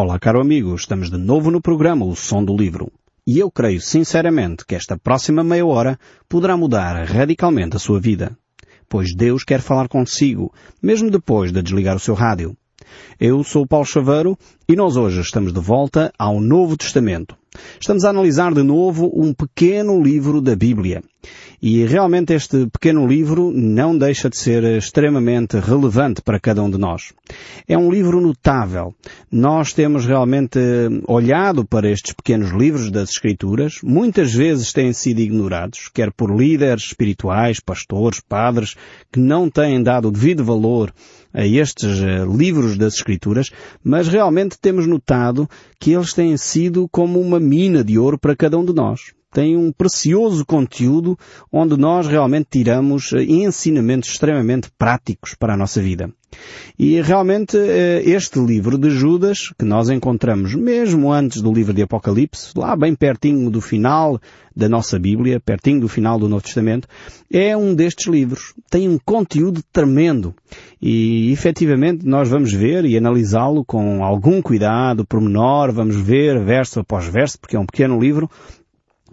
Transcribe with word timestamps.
Olá, 0.00 0.16
caro 0.16 0.40
amigo, 0.40 0.76
estamos 0.76 1.10
de 1.10 1.18
novo 1.18 1.50
no 1.50 1.60
programa 1.60 2.06
O 2.06 2.14
Som 2.14 2.44
do 2.44 2.56
Livro. 2.56 2.92
E 3.26 3.40
eu 3.40 3.50
creio 3.50 3.80
sinceramente 3.80 4.64
que 4.64 4.76
esta 4.76 4.96
próxima 4.96 5.42
meia 5.42 5.66
hora 5.66 5.98
poderá 6.28 6.56
mudar 6.56 7.04
radicalmente 7.04 7.74
a 7.74 7.80
sua 7.80 7.98
vida. 7.98 8.38
Pois 8.88 9.12
Deus 9.12 9.42
quer 9.42 9.60
falar 9.60 9.88
consigo, 9.88 10.54
mesmo 10.80 11.10
depois 11.10 11.50
de 11.50 11.60
desligar 11.60 11.96
o 11.96 11.98
seu 11.98 12.14
rádio. 12.14 12.56
Eu 13.20 13.42
sou 13.42 13.66
Paulo 13.66 13.84
Chaveiro 13.84 14.38
e 14.68 14.76
nós 14.76 14.96
hoje 14.96 15.20
estamos 15.20 15.52
de 15.52 15.60
volta 15.60 16.12
ao 16.18 16.40
Novo 16.40 16.76
Testamento. 16.76 17.36
Estamos 17.80 18.04
a 18.04 18.10
analisar 18.10 18.54
de 18.54 18.62
novo 18.62 19.10
um 19.12 19.32
pequeno 19.32 20.00
livro 20.00 20.40
da 20.40 20.54
Bíblia. 20.54 21.02
E 21.60 21.84
realmente 21.84 22.32
este 22.32 22.68
pequeno 22.68 23.04
livro 23.04 23.50
não 23.52 23.98
deixa 23.98 24.30
de 24.30 24.36
ser 24.36 24.62
extremamente 24.62 25.58
relevante 25.58 26.22
para 26.22 26.38
cada 26.38 26.62
um 26.62 26.70
de 26.70 26.78
nós. 26.78 27.12
É 27.66 27.76
um 27.76 27.90
livro 27.90 28.20
notável. 28.20 28.94
Nós 29.28 29.72
temos 29.72 30.06
realmente 30.06 30.60
olhado 31.08 31.64
para 31.64 31.90
estes 31.90 32.12
pequenos 32.12 32.52
livros 32.52 32.92
das 32.92 33.10
Escrituras. 33.10 33.80
Muitas 33.82 34.32
vezes 34.32 34.72
têm 34.72 34.92
sido 34.92 35.20
ignorados, 35.20 35.90
quer 35.92 36.12
por 36.12 36.30
líderes 36.32 36.84
espirituais, 36.84 37.58
pastores, 37.58 38.20
padres, 38.20 38.76
que 39.10 39.18
não 39.18 39.50
têm 39.50 39.82
dado 39.82 40.06
o 40.06 40.12
devido 40.12 40.44
valor 40.44 40.92
a 41.32 41.46
estes 41.46 42.00
eh, 42.00 42.24
livros 42.24 42.76
das 42.76 42.94
Escrituras, 42.94 43.50
mas 43.82 44.08
realmente 44.08 44.58
temos 44.60 44.86
notado 44.86 45.48
que 45.78 45.92
eles 45.92 46.12
têm 46.12 46.36
sido 46.36 46.88
como 46.88 47.20
uma 47.20 47.38
mina 47.38 47.84
de 47.84 47.98
ouro 47.98 48.18
para 48.18 48.36
cada 48.36 48.58
um 48.58 48.64
de 48.64 48.72
nós 48.72 49.17
tem 49.32 49.56
um 49.56 49.70
precioso 49.72 50.44
conteúdo 50.44 51.18
onde 51.52 51.76
nós 51.76 52.06
realmente 52.06 52.48
tiramos 52.50 53.12
eh, 53.12 53.22
ensinamentos 53.22 54.10
extremamente 54.10 54.70
práticos 54.78 55.34
para 55.34 55.54
a 55.54 55.56
nossa 55.56 55.80
vida. 55.80 56.10
E 56.78 57.00
realmente 57.00 57.56
eh, 57.56 58.02
este 58.04 58.38
livro 58.38 58.78
de 58.78 58.90
Judas, 58.90 59.52
que 59.58 59.64
nós 59.64 59.88
encontramos 59.90 60.54
mesmo 60.54 61.12
antes 61.12 61.42
do 61.42 61.52
livro 61.52 61.72
de 61.72 61.82
Apocalipse, 61.82 62.52
lá 62.56 62.76
bem 62.76 62.94
pertinho 62.94 63.50
do 63.50 63.60
final 63.60 64.20
da 64.54 64.68
nossa 64.68 64.98
Bíblia, 64.98 65.40
pertinho 65.40 65.80
do 65.80 65.88
final 65.88 66.18
do 66.18 66.28
Novo 66.28 66.42
Testamento, 66.42 66.88
é 67.32 67.56
um 67.56 67.74
destes 67.74 68.06
livros. 68.06 68.54
Tem 68.70 68.88
um 68.88 68.98
conteúdo 68.98 69.62
tremendo. 69.72 70.34
E 70.80 71.32
efetivamente 71.32 72.06
nós 72.06 72.28
vamos 72.28 72.52
ver 72.52 72.84
e 72.84 72.96
analisá-lo 72.96 73.64
com 73.64 74.04
algum 74.04 74.42
cuidado, 74.42 75.04
pormenor, 75.04 75.72
vamos 75.72 75.96
ver 75.96 76.44
verso 76.44 76.80
após 76.80 77.06
verso, 77.06 77.38
porque 77.40 77.56
é 77.56 77.60
um 77.60 77.66
pequeno 77.66 78.00
livro, 78.00 78.28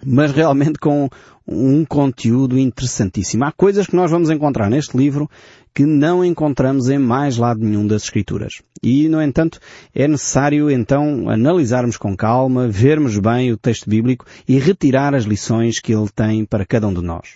mas 0.05 0.31
realmente 0.31 0.79
com 0.79 1.09
um 1.47 1.85
conteúdo 1.85 2.57
interessantíssimo. 2.57 3.45
Há 3.45 3.51
coisas 3.51 3.85
que 3.85 3.95
nós 3.95 4.09
vamos 4.09 4.29
encontrar 4.29 4.69
neste 4.69 4.97
livro 4.97 5.29
que 5.75 5.85
não 5.85 6.23
encontramos 6.23 6.89
em 6.89 6.97
mais 6.97 7.35
lado 7.37 7.59
nenhum 7.59 7.85
das 7.85 8.03
Escrituras. 8.03 8.61
E, 8.81 9.09
no 9.09 9.21
entanto, 9.21 9.59
é 9.93 10.07
necessário 10.07 10.71
então 10.71 11.29
analisarmos 11.29 11.97
com 11.97 12.15
calma, 12.15 12.69
vermos 12.69 13.19
bem 13.19 13.51
o 13.51 13.57
texto 13.57 13.89
bíblico 13.89 14.25
e 14.47 14.57
retirar 14.57 15.13
as 15.13 15.25
lições 15.25 15.81
que 15.81 15.93
ele 15.93 16.07
tem 16.15 16.45
para 16.45 16.65
cada 16.65 16.87
um 16.87 16.93
de 16.93 17.01
nós. 17.01 17.35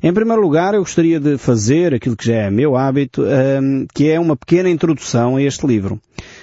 Em 0.00 0.14
primeiro 0.14 0.40
lugar, 0.40 0.74
eu 0.74 0.80
gostaria 0.80 1.18
de 1.18 1.36
fazer 1.36 1.92
aquilo 1.92 2.16
que 2.16 2.26
já 2.26 2.36
é 2.36 2.50
meu 2.50 2.76
hábito, 2.76 3.22
hum, 3.22 3.86
que 3.92 4.08
é 4.08 4.20
uma 4.20 4.36
pequena 4.36 4.70
introdução 4.70 5.36
a 5.36 5.42
este 5.42 5.66
livro. 5.66 6.00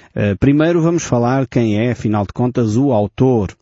Uh, 0.09 0.37
primeiro 0.39 0.81
vamos 0.81 1.03
falar 1.03 1.47
quem 1.47 1.79
é, 1.79 1.91
afinal 1.91 2.25
de 2.25 2.33
contas, 2.33 2.75
o 2.75 2.91
autor 2.91 3.55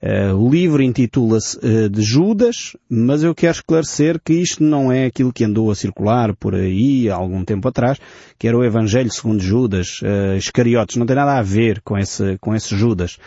Uh, 0.00 0.34
o 0.34 0.48
livro 0.48 0.80
intitula-se 0.80 1.58
uh, 1.58 1.88
de 1.88 2.02
Judas, 2.02 2.76
mas 2.88 3.24
eu 3.24 3.34
quero 3.34 3.52
esclarecer 3.52 4.20
que 4.24 4.32
isto 4.32 4.62
não 4.62 4.92
é 4.92 5.06
aquilo 5.06 5.32
que 5.32 5.44
andou 5.44 5.70
a 5.70 5.74
circular 5.74 6.34
por 6.36 6.54
aí 6.54 7.10
há 7.10 7.16
algum 7.16 7.44
tempo 7.44 7.66
atrás, 7.66 7.98
que 8.38 8.46
era 8.46 8.56
o 8.56 8.64
Evangelho 8.64 9.10
segundo 9.10 9.42
Judas, 9.42 10.00
uh, 10.02 10.36
Iscariotes, 10.36 10.96
não 10.96 11.06
tem 11.06 11.16
nada 11.16 11.36
a 11.36 11.42
ver 11.42 11.80
com 11.82 11.98
esse, 11.98 12.38
com 12.40 12.54
esse 12.54 12.76
Judas. 12.76 13.18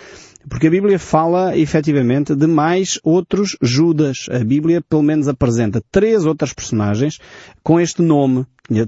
Porque 0.49 0.67
a 0.67 0.71
Bíblia 0.71 0.97
fala 0.97 1.57
efetivamente 1.57 2.35
de 2.35 2.47
mais 2.47 2.99
outros 3.03 3.57
Judas. 3.61 4.25
A 4.29 4.43
Bíblia 4.43 4.81
pelo 4.81 5.03
menos 5.03 5.27
apresenta 5.27 5.83
três 5.91 6.25
outras 6.25 6.53
personagens 6.53 7.19
com 7.63 7.79
este 7.79 8.01
nome. 8.01 8.45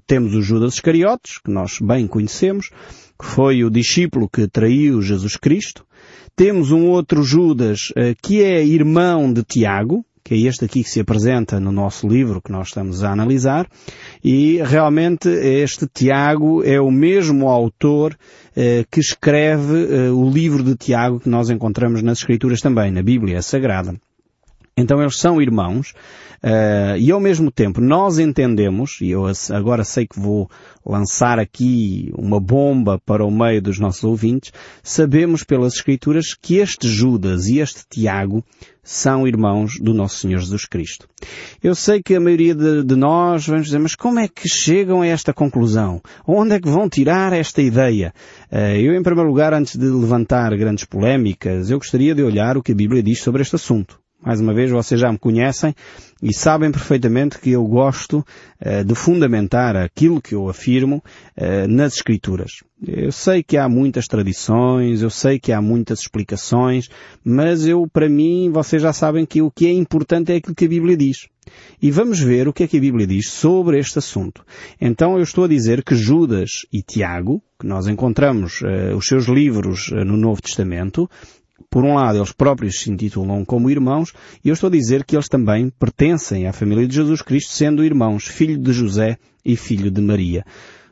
Temos 0.07 0.33
o 0.33 0.41
Judas 0.41 0.75
Iscariotes, 0.75 1.39
que 1.39 1.51
nós 1.51 1.79
bem 1.81 2.07
conhecemos, 2.07 2.69
que 3.19 3.25
foi 3.25 3.63
o 3.63 3.69
discípulo 3.69 4.29
que 4.29 4.47
traiu 4.47 5.01
Jesus 5.01 5.35
Cristo. 5.35 5.85
Temos 6.35 6.71
um 6.71 6.87
outro 6.87 7.21
Judas 7.23 7.91
eh, 7.95 8.15
que 8.21 8.41
é 8.41 8.65
irmão 8.65 9.31
de 9.31 9.43
Tiago, 9.43 10.03
que 10.23 10.33
é 10.33 10.37
este 10.37 10.65
aqui 10.65 10.83
que 10.83 10.89
se 10.89 11.01
apresenta 11.01 11.59
no 11.59 11.71
nosso 11.71 12.07
livro 12.07 12.41
que 12.41 12.51
nós 12.51 12.69
estamos 12.69 13.03
a 13.03 13.11
analisar, 13.11 13.67
e 14.23 14.61
realmente 14.63 15.27
este 15.27 15.85
Tiago 15.85 16.63
é 16.63 16.79
o 16.79 16.89
mesmo 16.89 17.49
autor 17.49 18.17
que 18.89 18.99
escreve 18.99 19.95
eh, 19.95 20.11
o 20.11 20.29
livro 20.29 20.63
de 20.63 20.75
Tiago 20.75 21.19
que 21.19 21.29
nós 21.29 21.49
encontramos 21.49 22.01
nas 22.01 22.19
Escrituras 22.19 22.61
também, 22.61 22.91
na 22.91 23.01
Bíblia 23.01 23.41
Sagrada. 23.41 23.95
Então 24.75 25.01
eles 25.01 25.17
são 25.17 25.41
irmãos, 25.41 25.93
Uh, 26.43 26.97
e 26.99 27.09
ao 27.09 27.21
mesmo 27.21 27.49
tempo 27.49 27.79
nós 27.79 28.19
entendemos, 28.19 28.99
e 28.99 29.11
eu 29.11 29.23
agora 29.51 29.85
sei 29.85 30.05
que 30.05 30.19
vou 30.19 30.49
lançar 30.85 31.39
aqui 31.39 32.11
uma 32.17 32.37
bomba 32.37 32.99
para 33.05 33.25
o 33.25 33.31
meio 33.31 33.61
dos 33.61 33.79
nossos 33.79 34.03
ouvintes, 34.03 34.51
sabemos 34.83 35.45
pelas 35.45 35.75
Escrituras 35.75 36.33
que 36.33 36.57
este 36.57 36.89
Judas 36.89 37.47
e 37.47 37.59
este 37.59 37.83
Tiago 37.89 38.43
são 38.83 39.25
irmãos 39.25 39.79
do 39.79 39.93
nosso 39.93 40.17
Senhor 40.17 40.39
Jesus 40.39 40.65
Cristo. 40.65 41.07
Eu 41.63 41.73
sei 41.73 42.03
que 42.03 42.13
a 42.13 42.19
maioria 42.19 42.53
de, 42.53 42.83
de, 42.83 42.95
nós 42.97 43.47
vamos 43.47 43.67
dizer, 43.67 43.79
mas 43.79 43.95
como 43.95 44.19
é 44.19 44.27
que 44.27 44.49
chegam 44.49 45.01
a 45.01 45.07
esta 45.07 45.33
conclusão? 45.33 46.01
Onde 46.27 46.55
é 46.55 46.59
que 46.59 46.69
vão 46.69 46.89
tirar 46.89 47.31
esta 47.31 47.61
ideia? 47.61 48.13
Uh, 48.51 48.75
eu, 48.75 48.93
em 48.93 49.01
primeiro 49.01 49.29
lugar, 49.29 49.53
antes 49.53 49.77
de 49.77 49.85
levantar 49.85 50.53
grandes 50.57 50.83
polémicas, 50.83 51.69
eu 51.69 51.77
gostaria 51.77 52.13
de 52.13 52.21
olhar 52.21 52.57
o 52.57 52.61
que 52.61 52.73
a 52.73 52.75
Bíblia 52.75 53.01
diz 53.01 53.21
sobre 53.21 53.41
este 53.41 53.55
assunto. 53.55 54.02
Mais 54.25 54.39
uma 54.39 54.53
vez, 54.53 54.71
vocês 54.71 55.01
já 55.01 55.11
me 55.11 55.19
conhecem 55.19 55.75
e 56.21 56.33
sabem 56.33 56.71
perfeitamente 56.71 57.37
que 57.37 57.51
eu 57.51 57.65
gosto 57.65 58.25
uh, 58.65 58.83
de 58.85 58.95
fundamentar 58.95 59.75
aquilo 59.75 60.21
que 60.21 60.33
eu 60.33 60.47
afirmo 60.47 61.03
uh, 61.35 61.67
nas 61.67 61.95
Escrituras. 61.95 62.63
Eu 62.87 63.11
sei 63.11 63.43
que 63.43 63.57
há 63.57 63.67
muitas 63.67 64.05
tradições, 64.05 65.01
eu 65.01 65.09
sei 65.09 65.39
que 65.39 65.51
há 65.51 65.61
muitas 65.61 65.99
explicações, 65.99 66.87
mas 67.21 67.67
eu, 67.67 67.85
para 67.85 68.07
mim, 68.07 68.49
vocês 68.49 68.81
já 68.81 68.93
sabem 68.93 69.25
que 69.25 69.41
o 69.41 69.51
que 69.51 69.67
é 69.67 69.73
importante 69.73 70.31
é 70.31 70.37
aquilo 70.37 70.55
que 70.55 70.65
a 70.65 70.69
Bíblia 70.69 70.95
diz. 70.95 71.27
E 71.81 71.91
vamos 71.91 72.21
ver 72.21 72.47
o 72.47 72.53
que 72.53 72.63
é 72.63 72.67
que 72.67 72.77
a 72.77 72.81
Bíblia 72.81 73.05
diz 73.05 73.29
sobre 73.29 73.77
este 73.77 73.99
assunto. 73.99 74.45
Então 74.79 75.17
eu 75.17 75.23
estou 75.23 75.43
a 75.43 75.49
dizer 75.49 75.83
que 75.83 75.95
Judas 75.95 76.65
e 76.71 76.81
Tiago, 76.81 77.43
que 77.59 77.67
nós 77.67 77.87
encontramos 77.87 78.61
uh, 78.61 78.95
os 78.95 79.05
seus 79.05 79.25
livros 79.25 79.89
no 79.91 80.15
Novo 80.15 80.41
Testamento, 80.41 81.09
por 81.69 81.83
um 81.83 81.95
lado, 81.95 82.17
eles 82.17 82.31
próprios 82.31 82.79
se 82.79 82.91
intitulam 82.91 83.45
como 83.45 83.69
irmãos, 83.69 84.13
e 84.43 84.49
eu 84.49 84.53
estou 84.53 84.67
a 84.67 84.71
dizer 84.71 85.03
que 85.03 85.15
eles 85.15 85.27
também 85.27 85.69
pertencem 85.69 86.47
à 86.47 86.53
família 86.53 86.87
de 86.87 86.95
Jesus 86.95 87.21
Cristo, 87.21 87.51
sendo 87.51 87.83
irmãos, 87.83 88.25
filho 88.25 88.57
de 88.57 88.71
José 88.71 89.17
e 89.43 89.55
filho 89.55 89.89
de 89.89 90.01
Maria. 90.01 90.45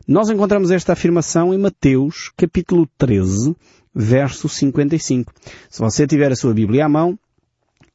Nós 0.07 0.29
encontramos 0.29 0.71
esta 0.71 0.93
afirmação 0.93 1.53
em 1.53 1.57
Mateus, 1.57 2.31
capítulo 2.35 2.87
13, 2.97 3.55
verso 3.93 4.49
55. 4.49 5.31
Se 5.69 5.79
você 5.79 6.07
tiver 6.07 6.31
a 6.31 6.35
sua 6.35 6.53
Bíblia 6.53 6.85
à 6.85 6.89
mão, 6.89 7.17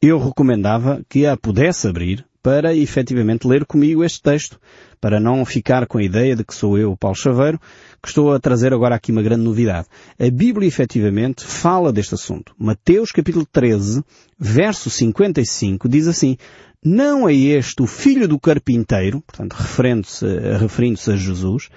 eu 0.00 0.19
recomendava 0.19 1.03
que 1.09 1.27
a 1.27 1.37
pudesse 1.37 1.88
abrir 1.88 2.25
para 2.47 2.73
efetivamente 2.73 3.45
ler 3.45 3.67
comigo 3.67 4.05
este 4.05 4.23
texto, 4.23 4.61
para 5.01 5.19
não 5.19 5.45
ficar 5.45 5.84
com 5.84 5.99
a 5.99 6.03
ideia 6.05 6.37
de 6.37 6.45
que 6.45 6.55
sou 6.55 6.79
eu, 6.79 6.97
Paulo 6.97 7.17
Chaveiro, 7.17 7.61
que 8.01 8.07
estou 8.07 8.33
a 8.33 8.39
trazer 8.39 8.73
agora 8.73 8.95
aqui 8.95 9.11
uma 9.11 9.21
grande 9.21 9.43
novidade. 9.43 9.89
A 10.17 10.31
Bíblia 10.31 10.69
efetivamente 10.69 11.45
fala 11.45 11.93
deste 11.93 12.15
assunto. 12.15 12.55
Mateus 12.57 13.11
capítulo 13.11 13.45
13, 13.45 14.01
verso 14.39 14.89
55 14.89 15.89
diz 15.89 16.07
assim, 16.07 16.37
não 16.84 17.29
é 17.29 17.34
este 17.34 17.83
o 17.83 17.87
filho 17.89 18.29
do 18.29 18.39
carpinteiro, 18.39 19.21
portanto 19.23 19.55
referindo-se 19.55 20.25
referindo 20.61 21.01
a 21.05 21.17
Jesus, 21.17 21.69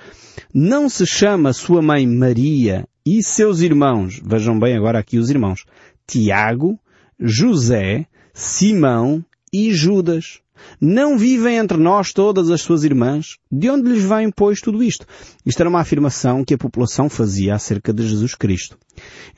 não 0.53 0.88
se 0.88 1.07
chama 1.07 1.51
sua 1.51 1.81
mãe 1.81 2.06
Maria 2.06 2.88
e 3.03 3.24
seus 3.24 3.62
irmãos, 3.62 4.22
vejam 4.24 4.59
bem 4.59 4.78
agora 4.78 5.00
aqui 5.00 5.18
os 5.18 5.31
irmãos, 5.31 5.66
Tiago, 6.06 6.80
José, 7.19 8.06
Simão 8.36 9.25
e 9.51 9.74
Judas. 9.74 10.42
Não 10.79 11.17
vivem 11.17 11.57
entre 11.57 11.77
nós 11.77 12.13
todas 12.13 12.50
as 12.50 12.61
suas 12.61 12.83
irmãs? 12.83 13.38
De 13.51 13.69
onde 13.69 13.89
lhes 13.89 14.03
vem, 14.03 14.31
pois, 14.31 14.61
tudo 14.61 14.83
isto? 14.83 15.06
Isto 15.45 15.61
era 15.61 15.69
uma 15.69 15.81
afirmação 15.81 16.44
que 16.44 16.53
a 16.53 16.57
população 16.57 17.09
fazia 17.09 17.56
acerca 17.56 17.94
de 17.94 18.07
Jesus 18.07 18.35
Cristo. 18.35 18.77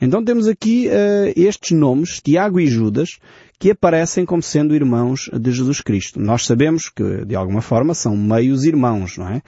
Então 0.00 0.24
temos 0.24 0.46
aqui 0.46 0.88
uh, 0.88 1.32
estes 1.36 1.76
nomes, 1.76 2.20
Tiago 2.20 2.60
e 2.60 2.66
Judas, 2.66 3.18
que 3.58 3.70
aparecem 3.70 4.24
como 4.24 4.42
sendo 4.42 4.74
irmãos 4.74 5.30
de 5.32 5.52
Jesus 5.52 5.80
Cristo. 5.80 6.20
Nós 6.20 6.44
sabemos 6.44 6.88
que, 6.88 7.24
de 7.24 7.36
alguma 7.36 7.62
forma, 7.62 7.94
são 7.94 8.16
meios 8.16 8.64
irmãos, 8.64 9.16
não 9.16 9.28
é? 9.28 9.40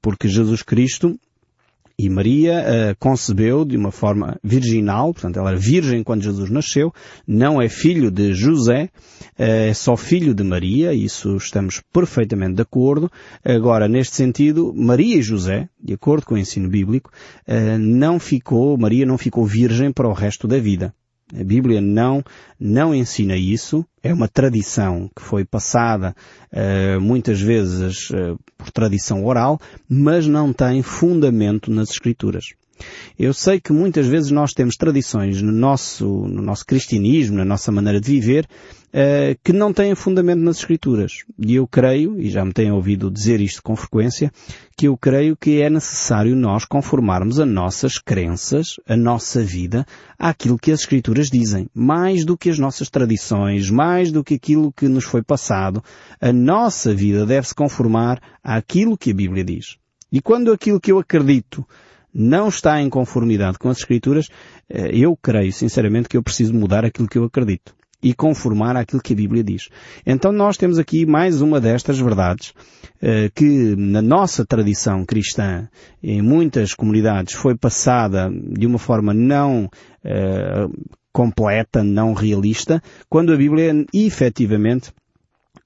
Porque 0.00 0.28
Jesus 0.28 0.62
Cristo 0.62 1.18
E 1.98 2.10
Maria 2.10 2.60
uh, 2.60 2.96
concebeu 2.98 3.64
de 3.64 3.74
uma 3.74 3.90
forma 3.90 4.38
virginal, 4.44 5.14
portanto 5.14 5.38
ela 5.38 5.52
era 5.52 5.58
virgem 5.58 6.04
quando 6.04 6.22
Jesus 6.22 6.50
nasceu, 6.50 6.92
não 7.26 7.60
é 7.60 7.70
filho 7.70 8.10
de 8.10 8.34
José, 8.34 8.90
uh, 9.38 9.42
é 9.42 9.72
só 9.72 9.96
filho 9.96 10.34
de 10.34 10.44
Maria, 10.44 10.92
isso 10.92 11.34
estamos 11.38 11.80
perfeitamente 11.90 12.56
de 12.56 12.60
acordo. 12.60 13.10
Agora, 13.42 13.88
neste 13.88 14.14
sentido, 14.14 14.74
Maria 14.76 15.16
e 15.16 15.22
José, 15.22 15.70
de 15.82 15.94
acordo 15.94 16.26
com 16.26 16.34
o 16.34 16.38
ensino 16.38 16.68
bíblico, 16.68 17.10
uh, 17.48 17.78
não 17.78 18.20
ficou, 18.20 18.76
Maria 18.76 19.06
não 19.06 19.16
ficou 19.16 19.46
virgem 19.46 19.90
para 19.90 20.06
o 20.06 20.12
resto 20.12 20.46
da 20.46 20.58
vida. 20.58 20.92
A 21.34 21.42
Bíblia 21.42 21.80
não, 21.80 22.22
não 22.58 22.94
ensina 22.94 23.36
isso. 23.36 23.84
É 24.02 24.12
uma 24.14 24.28
tradição 24.28 25.10
que 25.14 25.22
foi 25.22 25.44
passada 25.44 26.14
uh, 26.52 27.00
muitas 27.00 27.40
vezes 27.40 28.10
uh, 28.10 28.38
por 28.56 28.70
tradição 28.70 29.24
oral, 29.24 29.60
mas 29.88 30.26
não 30.26 30.52
tem 30.52 30.82
fundamento 30.82 31.70
nas 31.70 31.90
Escrituras. 31.90 32.54
Eu 33.18 33.32
sei 33.32 33.60
que 33.60 33.72
muitas 33.72 34.06
vezes 34.06 34.30
nós 34.30 34.52
temos 34.52 34.76
tradições 34.76 35.40
no 35.40 35.52
nosso, 35.52 36.06
no 36.06 36.42
nosso 36.42 36.66
cristianismo, 36.66 37.38
na 37.38 37.44
nossa 37.44 37.72
maneira 37.72 38.00
de 38.00 38.10
viver, 38.10 38.46
uh, 38.88 39.38
que 39.42 39.52
não 39.52 39.72
têm 39.72 39.94
fundamento 39.94 40.40
nas 40.40 40.58
Escrituras. 40.58 41.24
E 41.38 41.54
eu 41.54 41.66
creio, 41.66 42.20
e 42.20 42.28
já 42.28 42.44
me 42.44 42.52
têm 42.52 42.70
ouvido 42.70 43.10
dizer 43.10 43.40
isto 43.40 43.62
com 43.62 43.74
frequência, 43.74 44.30
que 44.76 44.88
eu 44.88 44.96
creio 44.96 45.36
que 45.36 45.62
é 45.62 45.70
necessário 45.70 46.36
nós 46.36 46.64
conformarmos 46.64 47.40
as 47.40 47.48
nossas 47.48 47.98
crenças, 47.98 48.76
a 48.86 48.96
nossa 48.96 49.42
vida, 49.42 49.86
àquilo 50.18 50.58
que 50.58 50.70
as 50.70 50.80
Escrituras 50.80 51.28
dizem. 51.30 51.68
Mais 51.74 52.24
do 52.24 52.36
que 52.36 52.50
as 52.50 52.58
nossas 52.58 52.90
tradições, 52.90 53.70
mais 53.70 54.12
do 54.12 54.22
que 54.22 54.34
aquilo 54.34 54.72
que 54.72 54.88
nos 54.88 55.04
foi 55.04 55.22
passado, 55.22 55.82
a 56.20 56.32
nossa 56.32 56.94
vida 56.94 57.24
deve 57.24 57.48
se 57.48 57.54
conformar 57.54 58.20
àquilo 58.42 58.96
que 58.96 59.10
a 59.10 59.14
Bíblia 59.14 59.42
diz. 59.42 59.76
E 60.12 60.20
quando 60.20 60.52
aquilo 60.52 60.80
que 60.80 60.92
eu 60.92 60.98
acredito 60.98 61.66
não 62.16 62.48
está 62.48 62.80
em 62.80 62.88
conformidade 62.88 63.58
com 63.58 63.68
as 63.68 63.78
Escrituras, 63.78 64.28
eh, 64.70 64.90
eu 64.94 65.14
creio 65.14 65.52
sinceramente 65.52 66.08
que 66.08 66.16
eu 66.16 66.22
preciso 66.22 66.54
mudar 66.54 66.82
aquilo 66.82 67.06
que 67.06 67.18
eu 67.18 67.24
acredito 67.24 67.76
e 68.02 68.14
conformar 68.14 68.74
àquilo 68.74 69.02
que 69.02 69.12
a 69.12 69.16
Bíblia 69.16 69.44
diz. 69.44 69.68
Então 70.06 70.32
nós 70.32 70.56
temos 70.56 70.78
aqui 70.78 71.04
mais 71.04 71.42
uma 71.42 71.60
destas 71.60 71.98
verdades 71.98 72.54
eh, 73.02 73.30
que 73.34 73.76
na 73.76 74.00
nossa 74.00 74.46
tradição 74.46 75.04
cristã, 75.04 75.68
em 76.02 76.22
muitas 76.22 76.72
comunidades, 76.72 77.34
foi 77.34 77.54
passada 77.54 78.30
de 78.30 78.66
uma 78.66 78.78
forma 78.78 79.12
não 79.12 79.68
eh, 80.02 80.66
completa, 81.12 81.84
não 81.84 82.14
realista, 82.14 82.82
quando 83.10 83.32
a 83.32 83.36
Bíblia 83.36 83.84
efetivamente 83.92 84.90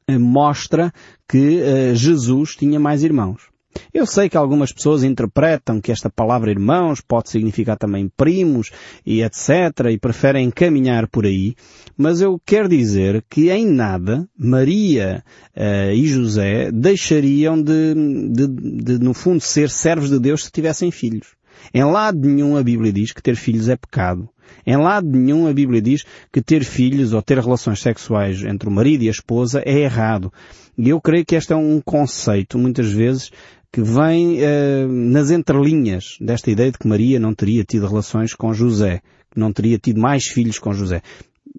mostra 0.09 0.93
que 1.29 1.95
Jesus 1.95 2.57
tinha 2.57 2.81
mais 2.81 3.05
irmãos. 3.05 3.50
Eu 3.93 4.07
sei 4.07 4.29
que 4.29 4.37
algumas 4.37 4.73
pessoas 4.73 5.05
interpretam 5.05 5.81
que 5.81 5.93
esta 5.93 6.11
palavra 6.11 6.51
irmãos 6.51 7.01
pode 7.01 7.31
significar 7.31 7.77
também 7.77 8.11
primos 8.17 8.71
e 9.05 9.23
etc. 9.23 9.87
e 9.91 9.99
preferem 9.99 10.51
caminhar 10.51 11.09
por 11.09 11.25
aí, 11.25 11.55
mas 11.97 12.21
eu 12.21 12.41
quero 12.45 12.69
dizer 12.69 13.25
que 13.29 13.51
em 13.51 13.67
nada 13.67 14.29
Maria 14.37 15.25
uh, 15.57 15.93
e 15.93 16.07
José 16.07 16.71
deixariam 16.73 17.61
de, 17.61 17.95
de, 18.31 18.47
de, 18.47 18.99
no 18.99 19.15
fundo, 19.15 19.41
ser 19.41 19.71
servos 19.71 20.11
de 20.11 20.19
Deus 20.19 20.45
se 20.45 20.51
tivessem 20.51 20.91
filhos. 20.91 21.29
Em 21.73 21.85
lado 21.85 22.19
nenhum 22.19 22.57
a 22.57 22.63
Bíblia 22.63 22.93
diz 22.93 23.13
que 23.13 23.23
ter 23.23 23.37
filhos 23.37 23.69
é 23.69 23.77
pecado. 23.77 24.29
Em 24.67 24.77
lado 24.77 25.07
nenhum 25.09 25.47
a 25.47 25.53
Bíblia 25.53 25.81
diz 25.81 26.05
que 26.33 26.43
ter 26.43 26.65
filhos 26.65 27.13
ou 27.13 27.23
ter 27.23 27.39
relações 27.39 27.81
sexuais 27.81 28.43
entre 28.43 28.69
o 28.69 28.73
marido 28.73 29.05
e 29.05 29.09
a 29.09 29.13
esposa 29.13 29.63
é 29.65 29.79
errado. 29.79 30.33
E 30.77 30.89
eu 30.89 31.01
creio 31.01 31.25
que 31.25 31.35
este 31.35 31.53
é 31.53 31.57
um 31.57 31.81
conceito, 31.81 32.59
muitas 32.59 32.91
vezes, 32.91 33.31
que 33.73 33.83
vem 33.83 34.39
uh, 34.41 34.89
nas 34.89 35.31
entrelinhas 35.31 36.17
desta 36.21 36.51
ideia 36.51 36.73
de 36.73 36.79
que 36.79 36.89
Maria 36.89 37.21
não 37.21 37.35
teria 37.35 37.65
tido 37.65 37.87
relações 37.87 38.35
com 38.35 38.53
José, 38.53 39.01
que 39.31 39.39
não 39.39 39.53
teria 39.53 39.79
tido 39.79 40.01
mais 40.01 40.27
filhos 40.27 40.59
com 40.59 40.73
José. 40.73 41.03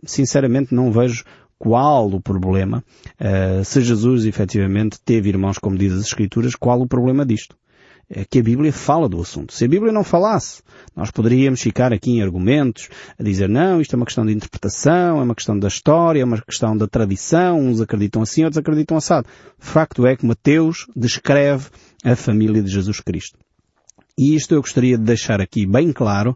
Sinceramente 0.05 0.75
não 0.75 0.91
vejo 0.91 1.23
qual 1.57 2.07
o 2.11 2.19
problema, 2.19 2.83
uh, 3.19 3.63
se 3.63 3.81
Jesus 3.81 4.25
efetivamente 4.25 4.99
teve 5.05 5.29
irmãos 5.29 5.57
como 5.57 5.77
diz 5.77 5.93
as 5.93 6.01
Escrituras, 6.01 6.55
qual 6.55 6.81
o 6.81 6.87
problema 6.87 7.25
disto? 7.25 7.55
É 8.09 8.25
que 8.25 8.39
a 8.39 8.43
Bíblia 8.43 8.73
fala 8.73 9.07
do 9.07 9.21
assunto. 9.21 9.53
Se 9.53 9.63
a 9.63 9.67
Bíblia 9.69 9.93
não 9.93 10.03
falasse, 10.03 10.61
nós 10.93 11.11
poderíamos 11.11 11.61
ficar 11.61 11.93
aqui 11.93 12.11
em 12.11 12.21
argumentos 12.21 12.89
a 13.17 13.23
dizer 13.23 13.47
não, 13.47 13.79
isto 13.79 13.93
é 13.93 13.95
uma 13.95 14.05
questão 14.05 14.25
de 14.25 14.33
interpretação, 14.33 15.19
é 15.19 15.23
uma 15.23 15.35
questão 15.35 15.57
da 15.57 15.69
história, 15.69 16.21
é 16.21 16.25
uma 16.25 16.41
questão 16.41 16.75
da 16.75 16.87
tradição, 16.87 17.57
uns 17.57 17.79
acreditam 17.79 18.21
assim, 18.21 18.43
outros 18.43 18.57
acreditam 18.57 18.97
assado. 18.97 19.29
Facto 19.57 20.05
é 20.05 20.17
que 20.17 20.25
Mateus 20.25 20.87
descreve 20.93 21.69
a 22.03 22.15
família 22.15 22.61
de 22.61 22.71
Jesus 22.71 22.99
Cristo. 22.99 23.37
E 24.17 24.35
isto 24.35 24.53
eu 24.53 24.61
gostaria 24.61 24.97
de 24.97 25.03
deixar 25.03 25.41
aqui 25.41 25.65
bem 25.65 25.91
claro 25.91 26.35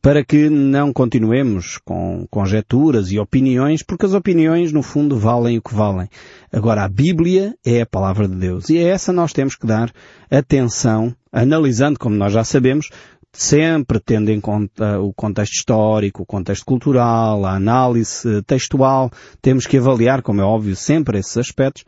para 0.00 0.24
que 0.24 0.48
não 0.48 0.92
continuemos 0.92 1.78
com 1.84 2.26
conjecturas 2.30 3.10
e 3.10 3.18
opiniões, 3.18 3.82
porque 3.82 4.06
as 4.06 4.14
opiniões, 4.14 4.72
no 4.72 4.82
fundo, 4.82 5.18
valem 5.18 5.58
o 5.58 5.62
que 5.62 5.74
valem. 5.74 6.08
Agora, 6.52 6.84
a 6.84 6.88
Bíblia 6.88 7.54
é 7.64 7.82
a 7.82 7.86
palavra 7.86 8.26
de 8.26 8.36
Deus 8.36 8.70
e 8.70 8.78
a 8.78 8.88
essa 8.88 9.12
nós 9.12 9.32
temos 9.32 9.56
que 9.56 9.66
dar 9.66 9.92
atenção, 10.30 11.14
analisando, 11.30 11.98
como 11.98 12.16
nós 12.16 12.32
já 12.32 12.44
sabemos, 12.44 12.88
sempre 13.32 14.00
tendo 14.00 14.30
em 14.30 14.40
conta 14.40 14.98
o 15.00 15.12
contexto 15.12 15.54
histórico, 15.54 16.22
o 16.22 16.26
contexto 16.26 16.64
cultural, 16.64 17.44
a 17.44 17.54
análise 17.54 18.42
textual, 18.42 19.10
temos 19.42 19.66
que 19.66 19.76
avaliar, 19.76 20.22
como 20.22 20.40
é 20.40 20.44
óbvio, 20.44 20.74
sempre 20.74 21.18
esses 21.18 21.36
aspectos, 21.36 21.84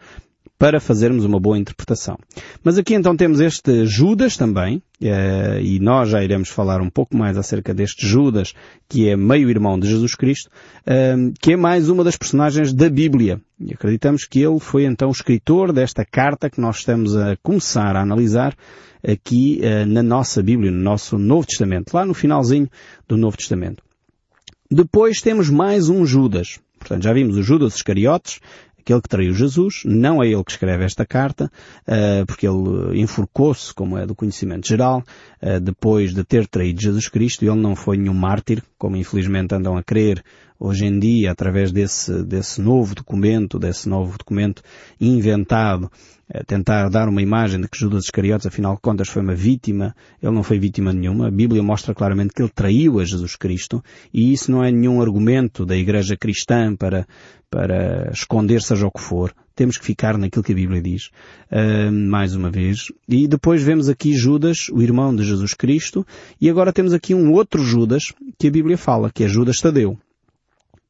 para 0.62 0.78
fazermos 0.78 1.24
uma 1.24 1.40
boa 1.40 1.58
interpretação. 1.58 2.16
Mas 2.62 2.78
aqui 2.78 2.94
então 2.94 3.16
temos 3.16 3.40
este 3.40 3.84
Judas 3.84 4.36
também, 4.36 4.80
eh, 5.02 5.60
e 5.60 5.80
nós 5.80 6.10
já 6.10 6.22
iremos 6.22 6.50
falar 6.50 6.80
um 6.80 6.88
pouco 6.88 7.16
mais 7.16 7.36
acerca 7.36 7.74
deste 7.74 8.06
Judas, 8.06 8.54
que 8.88 9.08
é 9.08 9.16
meio-irmão 9.16 9.76
de 9.76 9.88
Jesus 9.88 10.14
Cristo, 10.14 10.48
eh, 10.86 11.16
que 11.40 11.54
é 11.54 11.56
mais 11.56 11.88
uma 11.88 12.04
das 12.04 12.16
personagens 12.16 12.72
da 12.72 12.88
Bíblia. 12.88 13.40
E 13.58 13.74
acreditamos 13.74 14.24
que 14.24 14.40
ele 14.40 14.60
foi 14.60 14.84
então 14.84 15.08
o 15.08 15.10
escritor 15.10 15.72
desta 15.72 16.04
carta 16.04 16.48
que 16.48 16.60
nós 16.60 16.76
estamos 16.76 17.16
a 17.16 17.36
começar 17.42 17.96
a 17.96 18.00
analisar 18.00 18.54
aqui 19.04 19.58
eh, 19.64 19.84
na 19.84 20.00
nossa 20.00 20.44
Bíblia, 20.44 20.70
no 20.70 20.80
nosso 20.80 21.18
Novo 21.18 21.44
Testamento, 21.44 21.92
lá 21.92 22.06
no 22.06 22.14
finalzinho 22.14 22.70
do 23.08 23.16
Novo 23.16 23.36
Testamento. 23.36 23.82
Depois 24.70 25.20
temos 25.20 25.50
mais 25.50 25.88
um 25.88 26.06
Judas. 26.06 26.60
Portanto, 26.78 27.04
já 27.04 27.12
vimos 27.12 27.36
o 27.36 27.42
Judas 27.42 27.76
Iscariotes, 27.76 28.40
aquele 28.82 29.00
que 29.00 29.08
traiu 29.08 29.32
Jesus, 29.32 29.82
não 29.84 30.22
é 30.22 30.26
ele 30.26 30.44
que 30.44 30.50
escreve 30.50 30.84
esta 30.84 31.06
carta, 31.06 31.50
uh, 31.86 32.26
porque 32.26 32.46
ele 32.46 33.00
enforcou-se, 33.00 33.72
como 33.72 33.96
é 33.96 34.04
do 34.04 34.14
conhecimento 34.14 34.66
geral, 34.68 35.02
uh, 35.40 35.60
depois 35.60 36.12
de 36.12 36.24
ter 36.24 36.46
traído 36.46 36.82
Jesus 36.82 37.08
Cristo, 37.08 37.44
ele 37.44 37.54
não 37.54 37.74
foi 37.74 37.96
nenhum 37.96 38.14
mártir, 38.14 38.62
como 38.76 38.96
infelizmente 38.96 39.54
andam 39.54 39.76
a 39.76 39.82
crer 39.82 40.22
hoje 40.62 40.86
em 40.86 40.96
dia, 40.98 41.32
através 41.32 41.72
desse, 41.72 42.22
desse 42.22 42.60
novo 42.60 42.94
documento, 42.94 43.58
desse 43.58 43.88
novo 43.88 44.16
documento 44.16 44.62
inventado, 45.00 45.90
tentar 46.46 46.88
dar 46.88 47.08
uma 47.08 47.20
imagem 47.20 47.60
de 47.60 47.68
que 47.68 47.78
Judas 47.78 48.04
Iscariotes, 48.04 48.46
afinal 48.46 48.76
de 48.76 48.80
contas, 48.80 49.08
foi 49.08 49.22
uma 49.22 49.34
vítima. 49.34 49.94
Ele 50.22 50.32
não 50.32 50.42
foi 50.42 50.58
vítima 50.58 50.92
nenhuma. 50.92 51.28
A 51.28 51.30
Bíblia 51.30 51.62
mostra 51.62 51.94
claramente 51.94 52.32
que 52.32 52.40
ele 52.40 52.50
traiu 52.54 53.00
a 53.00 53.04
Jesus 53.04 53.36
Cristo 53.36 53.82
e 54.14 54.32
isso 54.32 54.50
não 54.50 54.64
é 54.64 54.70
nenhum 54.70 55.02
argumento 55.02 55.66
da 55.66 55.76
Igreja 55.76 56.16
Cristã 56.16 56.74
para, 56.74 57.06
para 57.50 58.10
esconder 58.12 58.62
seja 58.62 58.86
o 58.86 58.90
que 58.90 59.00
for. 59.00 59.34
Temos 59.54 59.76
que 59.76 59.84
ficar 59.84 60.16
naquilo 60.16 60.42
que 60.42 60.52
a 60.52 60.56
Bíblia 60.56 60.80
diz. 60.80 61.10
Uh, 61.50 61.92
mais 61.92 62.34
uma 62.34 62.50
vez. 62.50 62.86
E 63.06 63.28
depois 63.28 63.62
vemos 63.62 63.88
aqui 63.88 64.14
Judas, 64.14 64.68
o 64.72 64.80
irmão 64.80 65.14
de 65.14 65.24
Jesus 65.24 65.52
Cristo, 65.52 66.06
e 66.40 66.48
agora 66.48 66.72
temos 66.72 66.94
aqui 66.94 67.12
um 67.14 67.32
outro 67.32 67.62
Judas 67.62 68.14
que 68.38 68.48
a 68.48 68.50
Bíblia 68.50 68.78
fala, 68.78 69.10
que 69.12 69.24
é 69.24 69.28
Judas 69.28 69.58
Tadeu. 69.58 69.98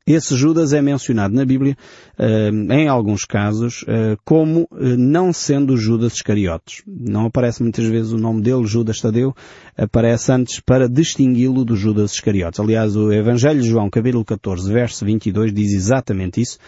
Esse 0.06 0.34
Judas 0.34 0.72
é 0.72 0.82
mencionado 0.82 1.32
na 1.32 1.44
Bíblia, 1.44 1.76
uh, 2.18 2.72
em 2.72 2.88
alguns 2.88 3.24
casos, 3.24 3.82
uh, 3.82 4.18
como 4.24 4.62
uh, 4.72 4.96
não 4.98 5.32
sendo 5.32 5.76
Judas 5.76 6.14
Iscariotes. 6.14 6.82
Não 6.86 7.26
aparece 7.26 7.62
muitas 7.62 7.84
vezes 7.86 8.12
o 8.12 8.18
nome 8.18 8.42
dele, 8.42 8.66
Judas 8.66 9.00
Tadeu, 9.00 9.32
aparece 9.76 10.32
antes 10.32 10.58
para 10.58 10.88
distingui-lo 10.88 11.64
do 11.64 11.76
Judas 11.76 12.14
Iscariotes. 12.14 12.58
Aliás, 12.58 12.96
o 12.96 13.12
Evangelho 13.12 13.60
de 13.60 13.68
João, 13.68 13.88
capítulo 13.88 14.24
14, 14.24 14.72
verso 14.72 15.04
22, 15.04 15.52
diz 15.52 15.72
exatamente 15.72 16.40
isso, 16.40 16.58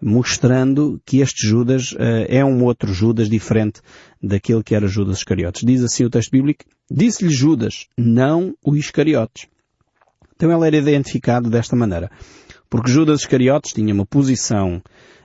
mostrando 0.00 1.00
que 1.04 1.18
este 1.18 1.48
Judas 1.48 1.94
é 2.28 2.44
um 2.44 2.62
outro 2.62 2.92
Judas 2.92 3.28
diferente 3.28 3.80
daquele 4.22 4.62
que 4.62 4.74
era 4.74 4.86
Judas 4.86 5.18
Iscariotes. 5.18 5.64
Diz 5.64 5.82
assim 5.82 6.04
o 6.04 6.10
texto 6.10 6.30
bíblico, 6.30 6.64
disse-lhe 6.90 7.32
Judas, 7.32 7.86
não 7.96 8.54
o 8.64 8.76
Iscariotes. 8.76 9.46
Então 10.36 10.50
ele 10.52 10.66
era 10.66 10.76
identificado 10.76 11.48
desta 11.48 11.74
maneira. 11.76 12.10
Porque 12.74 12.90
Judas 12.90 13.20
Iscariotes 13.20 13.72
tinha 13.72 13.94
uma 13.94 14.04
posição 14.04 14.82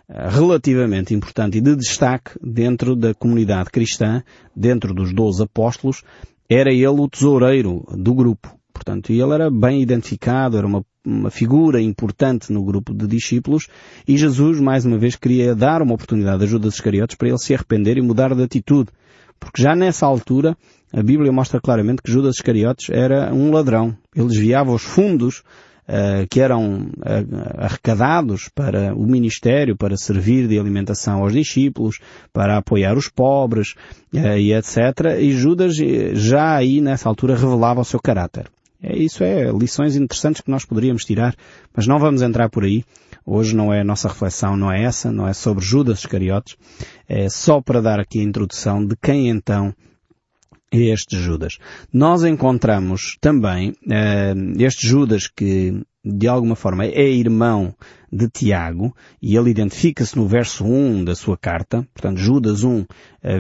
eh, 0.08 0.30
relativamente 0.30 1.16
importante 1.16 1.58
e 1.58 1.62
de 1.62 1.76
destaque 1.76 2.34
dentro 2.44 2.96
da 2.96 3.16
comunidade 3.16 3.72
cristã, 3.72 4.22
dentro 4.56 4.94
dos 4.94 5.12
doze 5.12 5.42
apóstolos, 5.42 6.04
era 6.48 6.72
ele 6.72 6.86
o 6.86 7.10
tesoureiro 7.10 7.84
do 7.98 8.14
grupo. 8.14 8.56
Portanto, 8.72 9.12
ele 9.12 9.34
era 9.34 9.50
bem 9.50 9.82
identificado, 9.82 10.60
era 10.60 10.68
uma, 10.68 10.86
uma 11.04 11.32
figura 11.32 11.82
importante 11.82 12.54
no 12.54 12.64
grupo 12.64 12.94
de 12.94 13.08
discípulos 13.08 13.68
e 14.08 14.16
Jesus, 14.16 14.60
mais 14.60 14.86
uma 14.86 15.00
vez, 15.00 15.16
queria 15.16 15.56
dar 15.56 15.82
uma 15.82 15.96
oportunidade 15.96 16.44
a 16.44 16.48
Judas 16.48 16.76
Iscariotes 16.76 17.16
para 17.16 17.30
ele 17.30 17.40
se 17.40 17.56
arrepender 17.56 17.98
e 17.98 18.02
mudar 18.04 18.36
de 18.36 18.44
atitude. 18.44 18.92
Porque 19.40 19.60
já 19.60 19.76
nessa 19.76 20.06
altura 20.06 20.56
a 20.94 21.02
Bíblia 21.02 21.32
mostra 21.32 21.60
claramente 21.60 22.04
que 22.04 22.12
Judas 22.12 22.36
Iscariotes 22.36 22.92
era 22.92 23.34
um 23.34 23.50
ladrão. 23.50 23.98
Ele 24.16 24.28
desviava 24.28 24.72
os 24.72 24.84
fundos 24.84 25.42
uh, 25.90 26.28
que 26.30 26.40
eram 26.40 26.84
uh, 26.84 27.58
arrecadados 27.58 28.50
para 28.54 28.94
o 28.94 29.06
ministério, 29.06 29.76
para 29.76 29.98
servir 29.98 30.48
de 30.48 30.60
alimentação 30.60 31.22
aos 31.22 31.34
discípulos, 31.34 32.00
para 32.32 32.58
apoiar 32.58 32.96
os 32.96 33.10
pobres 33.10 33.74
uh, 34.14 34.38
e 34.38 34.54
etc. 34.54 35.18
E 35.20 35.32
Judas 35.32 35.76
já 36.14 36.56
aí 36.56 36.80
nessa 36.80 37.10
altura 37.10 37.36
revelava 37.36 37.82
o 37.82 37.86
seu 37.86 38.00
caráter. 38.00 38.50
Isso 38.82 39.26
é 39.26 39.52
lições 39.52 39.98
interessantes 39.98 40.40
que 40.40 40.50
nós 40.50 40.64
poderíamos 40.64 41.04
tirar, 41.04 41.36
mas 41.76 41.86
não 41.86 42.00
vamos 42.00 42.22
entrar 42.22 42.50
por 42.50 42.64
aí. 42.64 42.86
Hoje 43.26 43.54
não 43.54 43.74
é 43.74 43.82
a 43.82 43.84
nossa 43.84 44.08
reflexão, 44.08 44.56
não 44.56 44.72
é 44.72 44.84
essa, 44.84 45.12
não 45.12 45.28
é 45.28 45.34
sobre 45.34 45.66
Judas 45.66 46.00
Iscariotes. 46.00 46.56
É 47.08 47.28
só 47.28 47.60
para 47.62 47.82
dar 47.82 48.00
aqui 48.00 48.22
a 48.22 48.24
introdução 48.24 48.86
de 48.86 48.96
quem 48.96 49.30
então 49.30 49.76
este 50.72 51.18
Judas. 51.18 51.58
Nós 51.92 52.24
encontramos 52.24 53.18
também 53.20 53.72
uh, 53.72 54.62
este 54.62 54.88
Judas 54.88 55.28
que 55.28 55.82
de 56.04 56.28
alguma 56.28 56.56
forma 56.56 56.86
é 56.86 57.10
irmão 57.10 57.76
de 58.12 58.30
Tiago 58.30 58.96
e 59.22 59.36
ele 59.36 59.50
identifica-se 59.50 60.16
no 60.16 60.28
verso 60.28 60.66
1 60.66 61.04
da 61.04 61.14
sua 61.14 61.38
carta, 61.38 61.86
portanto 61.94 62.18
Judas 62.18 62.64
1, 62.64 62.80
uh, 62.80 62.86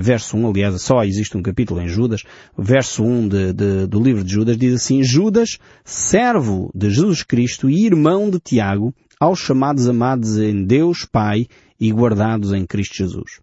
verso 0.01 0.37
1, 0.37 0.49
aliás 0.49 0.81
só 0.81 1.03
existe 1.03 1.37
um 1.37 1.41
capítulo 1.41 1.81
em 1.81 1.87
Judas, 1.87 2.23
verso 2.57 3.03
1 3.03 3.27
de, 3.27 3.53
de, 3.53 3.87
do 3.87 4.01
livro 4.01 4.23
de 4.23 4.31
Judas 4.31 4.57
diz 4.57 4.73
assim, 4.73 5.03
Judas, 5.03 5.57
servo 5.83 6.69
de 6.75 6.89
Jesus 6.89 7.23
Cristo 7.23 7.69
e 7.69 7.85
irmão 7.85 8.29
de 8.29 8.39
Tiago, 8.39 8.93
aos 9.19 9.39
chamados 9.39 9.87
amados 9.87 10.37
em 10.37 10.65
Deus 10.65 11.05
Pai 11.05 11.47
e 11.79 11.91
guardados 11.91 12.53
em 12.53 12.65
Cristo 12.65 12.95
Jesus. 12.95 13.39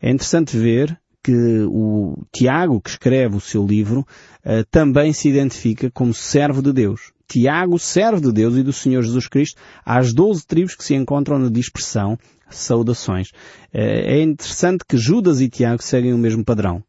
É 0.00 0.10
interessante 0.10 0.56
ver 0.56 0.98
que 1.22 1.66
o 1.68 2.24
Tiago, 2.32 2.80
que 2.80 2.90
escreve 2.90 3.36
o 3.36 3.40
seu 3.40 3.66
livro, 3.66 4.00
uh, 4.00 4.64
também 4.70 5.12
se 5.12 5.28
identifica 5.28 5.90
como 5.90 6.14
servo 6.14 6.62
de 6.62 6.72
Deus. 6.72 7.12
Tiago, 7.26 7.78
servo 7.78 8.20
de 8.20 8.32
Deus 8.32 8.56
e 8.56 8.62
do 8.62 8.72
Senhor 8.72 9.02
Jesus 9.02 9.28
Cristo, 9.28 9.60
às 9.84 10.14
doze 10.14 10.46
tribos 10.46 10.74
que 10.74 10.84
se 10.84 10.94
encontram 10.94 11.38
na 11.38 11.50
dispersão, 11.50 12.18
saudações. 12.48 13.28
Uh, 13.74 13.78
é 13.80 14.22
interessante 14.22 14.84
que 14.88 14.96
Judas 14.96 15.40
e 15.40 15.48
Tiago 15.48 15.82
seguem 15.82 16.14
o 16.14 16.18
mesmo 16.18 16.44
padrão. 16.44 16.82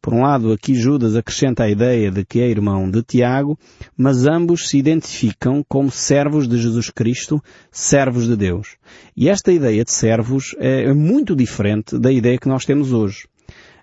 Por 0.00 0.14
um 0.14 0.22
lado, 0.22 0.52
aqui 0.52 0.74
Judas 0.74 1.16
acrescenta 1.16 1.64
a 1.64 1.68
ideia 1.68 2.10
de 2.10 2.24
que 2.24 2.40
é 2.40 2.48
irmão 2.48 2.90
de 2.90 3.02
Tiago, 3.02 3.58
mas 3.96 4.26
ambos 4.26 4.68
se 4.68 4.78
identificam 4.78 5.64
como 5.68 5.90
servos 5.90 6.48
de 6.48 6.56
Jesus 6.56 6.88
Cristo, 6.88 7.42
servos 7.70 8.26
de 8.26 8.36
Deus. 8.36 8.76
E 9.16 9.28
esta 9.28 9.52
ideia 9.52 9.84
de 9.84 9.90
servos 9.90 10.54
é 10.58 10.92
muito 10.94 11.36
diferente 11.36 11.98
da 11.98 12.10
ideia 12.10 12.38
que 12.38 12.48
nós 12.48 12.64
temos 12.64 12.92
hoje. 12.92 13.26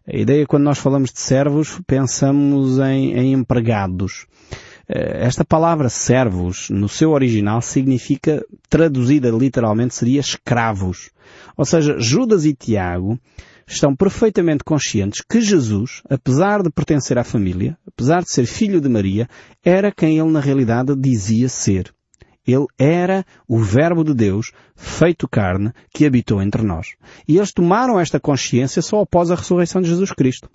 A 0.07 0.15
ideia, 0.15 0.45
quando 0.45 0.63
nós 0.63 0.77
falamos 0.77 1.11
de 1.11 1.19
servos, 1.19 1.79
pensamos 1.87 2.77
em, 2.77 3.13
em 3.13 3.33
empregados. 3.33 4.27
Eh, 4.87 5.25
esta 5.25 5.43
palavra 5.43 5.89
servos, 5.89 6.69
no 6.69 6.87
seu 6.87 7.11
original, 7.11 7.59
significa, 7.61 8.45
traduzida 8.69 9.29
literalmente, 9.31 9.95
seria 9.95 10.19
escravos. 10.19 11.09
Ou 11.57 11.65
seja, 11.65 11.97
Judas 11.97 12.45
e 12.45 12.53
Tiago 12.53 13.19
estão 13.67 13.95
perfeitamente 13.95 14.63
conscientes 14.63 15.23
que 15.27 15.41
Jesus, 15.41 16.03
apesar 16.07 16.61
de 16.61 16.69
pertencer 16.69 17.17
à 17.17 17.23
família, 17.23 17.75
apesar 17.87 18.21
de 18.21 18.31
ser 18.31 18.45
filho 18.45 18.79
de 18.79 18.87
Maria, 18.87 19.27
era 19.63 19.91
quem 19.91 20.19
ele 20.19 20.29
na 20.29 20.39
realidade 20.39 20.95
dizia 20.95 21.49
ser. 21.49 21.94
Ele 22.45 22.65
era 22.77 23.25
o 23.47 23.59
Verbo 23.59 24.03
de 24.03 24.13
Deus 24.13 24.51
feito 24.75 25.27
carne 25.27 25.71
que 25.93 26.05
habitou 26.05 26.41
entre 26.41 26.61
nós. 26.61 26.95
E 27.27 27.37
eles 27.37 27.51
tomaram 27.51 27.99
esta 27.99 28.19
consciência 28.19 28.81
só 28.81 29.01
após 29.01 29.31
a 29.31 29.35
ressurreição 29.35 29.81
de 29.81 29.89
Jesus 29.89 30.11
Cristo. 30.11 30.49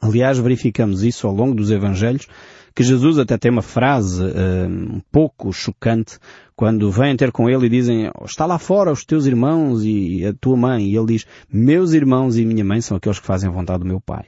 Aliás, 0.00 0.38
verificamos 0.38 1.02
isso 1.02 1.26
ao 1.26 1.34
longo 1.34 1.54
dos 1.54 1.70
Evangelhos, 1.70 2.28
que 2.74 2.82
Jesus 2.82 3.18
até 3.18 3.36
tem 3.36 3.50
uma 3.50 3.62
frase 3.62 4.22
uh, 4.22 4.68
um 4.68 5.00
pouco 5.10 5.52
chocante 5.52 6.18
quando 6.56 6.90
vêm 6.90 7.16
ter 7.16 7.30
com 7.30 7.48
ele 7.48 7.66
e 7.66 7.70
dizem 7.70 8.10
está 8.24 8.44
lá 8.44 8.58
fora 8.58 8.92
os 8.92 9.04
teus 9.04 9.26
irmãos 9.26 9.84
e 9.84 10.24
a 10.26 10.32
tua 10.32 10.56
mãe. 10.56 10.88
E 10.88 10.96
ele 10.96 11.06
diz 11.06 11.26
meus 11.52 11.92
irmãos 11.92 12.36
e 12.36 12.44
minha 12.44 12.64
mãe 12.64 12.80
são 12.80 12.96
aqueles 12.96 13.18
que 13.18 13.26
fazem 13.26 13.48
a 13.48 13.52
vontade 13.52 13.80
do 13.80 13.86
meu 13.86 14.00
Pai. 14.00 14.26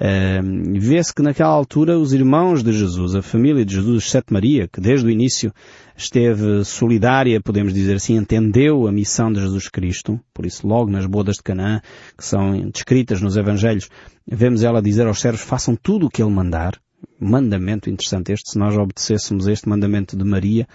Uh, 0.00 0.80
Vê-se 0.80 1.14
que 1.14 1.20
naquela 1.20 1.50
altura 1.50 1.98
os 1.98 2.14
irmãos 2.14 2.62
de 2.62 2.72
Jesus, 2.72 3.14
a 3.14 3.20
família 3.20 3.66
de 3.66 3.74
Jesus, 3.74 4.10
Sete 4.10 4.32
Maria, 4.32 4.66
que 4.66 4.80
desde 4.80 5.06
o 5.06 5.10
início 5.10 5.52
esteve 5.94 6.64
solidária, 6.64 7.38
podemos 7.38 7.74
dizer 7.74 7.96
assim, 7.96 8.16
entendeu 8.16 8.88
a 8.88 8.92
missão 8.92 9.30
de 9.30 9.40
Jesus 9.40 9.68
Cristo, 9.68 10.18
por 10.32 10.46
isso 10.46 10.66
logo 10.66 10.90
nas 10.90 11.04
bodas 11.04 11.36
de 11.36 11.42
Canaã, 11.42 11.82
que 12.16 12.24
são 12.24 12.70
descritas 12.70 13.20
nos 13.20 13.36
Evangelhos, 13.36 13.90
vemos 14.26 14.62
ela 14.62 14.80
dizer 14.80 15.06
aos 15.06 15.20
servos, 15.20 15.42
façam 15.42 15.76
tudo 15.76 16.06
o 16.06 16.10
que 16.10 16.22
ele 16.22 16.32
mandar. 16.32 16.80
Mandamento 17.18 17.90
interessante 17.90 18.32
este, 18.32 18.52
se 18.52 18.58
nós 18.58 18.76
obedecêssemos 18.76 19.46
este 19.46 19.68
mandamento 19.68 20.16
de 20.16 20.24
Maria, 20.24 20.66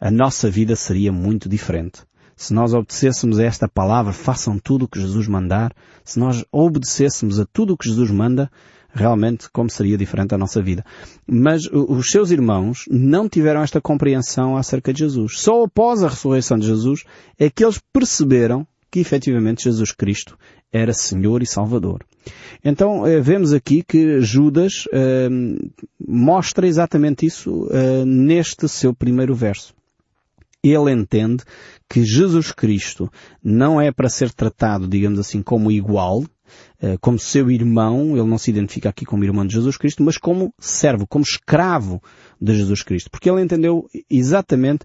a 0.00 0.10
nossa 0.10 0.50
vida 0.50 0.76
seria 0.76 1.12
muito 1.12 1.48
diferente 1.48 2.02
se 2.36 2.52
nós 2.52 2.74
obedecêssemos 2.74 3.38
a 3.38 3.44
esta 3.44 3.68
palavra, 3.68 4.12
façam 4.12 4.58
tudo 4.58 4.84
o 4.84 4.88
que 4.88 5.00
Jesus 5.00 5.28
mandar, 5.28 5.72
se 6.04 6.18
nós 6.18 6.44
obedecêssemos 6.50 7.38
a 7.38 7.46
tudo 7.46 7.74
o 7.74 7.76
que 7.76 7.88
Jesus 7.88 8.10
manda, 8.10 8.50
realmente 8.92 9.48
como 9.52 9.70
seria 9.70 9.96
diferente 9.96 10.34
a 10.34 10.38
nossa 10.38 10.62
vida. 10.62 10.84
Mas 11.26 11.64
os 11.66 12.10
seus 12.10 12.30
irmãos 12.30 12.84
não 12.88 13.28
tiveram 13.28 13.62
esta 13.62 13.80
compreensão 13.80 14.56
acerca 14.56 14.92
de 14.92 15.00
Jesus. 15.00 15.40
Só 15.40 15.64
após 15.64 16.02
a 16.02 16.08
ressurreição 16.08 16.58
de 16.58 16.66
Jesus 16.66 17.04
é 17.38 17.50
que 17.50 17.64
eles 17.64 17.80
perceberam 17.92 18.66
que 18.94 19.00
efetivamente 19.00 19.64
Jesus 19.64 19.90
Cristo 19.90 20.38
era 20.72 20.92
Senhor 20.92 21.42
e 21.42 21.46
Salvador. 21.46 22.06
Então 22.64 23.04
eh, 23.04 23.20
vemos 23.20 23.52
aqui 23.52 23.82
que 23.82 24.20
Judas 24.20 24.84
eh, 24.92 25.28
mostra 25.98 26.64
exatamente 26.64 27.26
isso 27.26 27.66
eh, 27.72 28.04
neste 28.04 28.68
seu 28.68 28.94
primeiro 28.94 29.34
verso. 29.34 29.74
Ele 30.62 30.92
entende 30.92 31.42
que 31.88 32.04
Jesus 32.04 32.52
Cristo 32.52 33.10
não 33.42 33.80
é 33.80 33.90
para 33.90 34.08
ser 34.08 34.32
tratado, 34.32 34.86
digamos 34.86 35.18
assim, 35.18 35.42
como 35.42 35.72
igual, 35.72 36.22
eh, 36.80 36.96
como 37.00 37.18
seu 37.18 37.50
irmão, 37.50 38.16
ele 38.16 38.28
não 38.28 38.38
se 38.38 38.52
identifica 38.52 38.90
aqui 38.90 39.04
como 39.04 39.24
irmão 39.24 39.44
de 39.44 39.54
Jesus 39.54 39.76
Cristo, 39.76 40.04
mas 40.04 40.16
como 40.16 40.54
servo, 40.56 41.04
como 41.04 41.24
escravo 41.24 42.00
de 42.40 42.54
Jesus 42.54 42.84
Cristo. 42.84 43.10
Porque 43.10 43.28
ele 43.28 43.42
entendeu 43.42 43.88
exatamente 44.08 44.84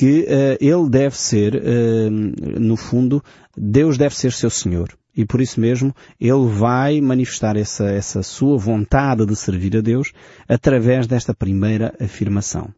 que 0.00 0.20
uh, 0.20 0.56
ele 0.62 0.88
deve 0.88 1.14
ser, 1.14 1.56
uh, 1.56 2.10
no 2.58 2.74
fundo, 2.74 3.22
Deus 3.54 3.98
deve 3.98 4.16
ser 4.16 4.32
seu 4.32 4.48
Senhor. 4.48 4.88
E 5.14 5.26
por 5.26 5.42
isso 5.42 5.60
mesmo 5.60 5.94
ele 6.18 6.46
vai 6.48 7.02
manifestar 7.02 7.54
essa, 7.54 7.84
essa 7.90 8.22
sua 8.22 8.56
vontade 8.56 9.26
de 9.26 9.36
servir 9.36 9.76
a 9.76 9.82
Deus 9.82 10.14
através 10.48 11.06
desta 11.06 11.34
primeira 11.34 11.94
afirmação. 12.00 12.72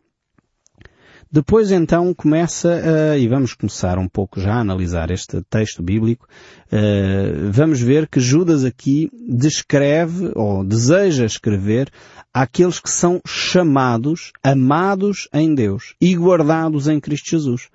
Depois 1.35 1.73
então 1.73 2.13
começa, 2.13 2.69
uh, 2.69 3.19
e 3.19 3.27
vamos 3.27 3.55
começar 3.55 3.99
um 3.99 4.07
pouco 4.07 4.39
já 4.39 4.53
a 4.57 4.61
analisar 4.61 5.11
este 5.11 5.41
texto 5.49 5.83
bíblico, 5.83 6.29
uh, 6.67 7.51
vamos 7.51 7.81
ver 7.81 8.07
que 8.07 8.21
Judas 8.21 8.67
aqui 8.67 9.11
descreve, 9.27 10.31
ou 10.35 10.63
deseja 10.63 11.25
escrever, 11.25 11.91
àqueles 12.35 12.79
que 12.79 12.91
são 12.91 13.19
chamados, 13.27 14.31
amados 14.43 15.27
em 15.33 15.55
Deus 15.55 15.95
e 15.99 16.15
guardados 16.15 16.87
em 16.87 17.01
Cristo 17.01 17.31
Jesus. 17.31 17.71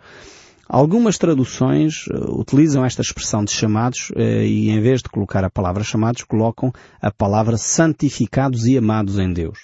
Algumas 0.69 1.17
traduções 1.17 2.05
uh, 2.11 2.39
utilizam 2.39 2.85
esta 2.85 3.01
expressão 3.01 3.43
de 3.43 3.53
chamados 3.53 4.11
e 4.15 4.69
em 4.69 4.79
vez 4.81 5.01
de 5.01 5.09
colocar 5.09 5.43
a 5.43 5.49
palavra 5.49 5.83
chamados, 5.83 6.21
colocam 6.21 6.71
a 7.01 7.09
palavra 7.09 7.57
santificados 7.57 8.67
e 8.67 8.77
amados 8.77 9.17
em 9.17 9.33
Deus. 9.33 9.57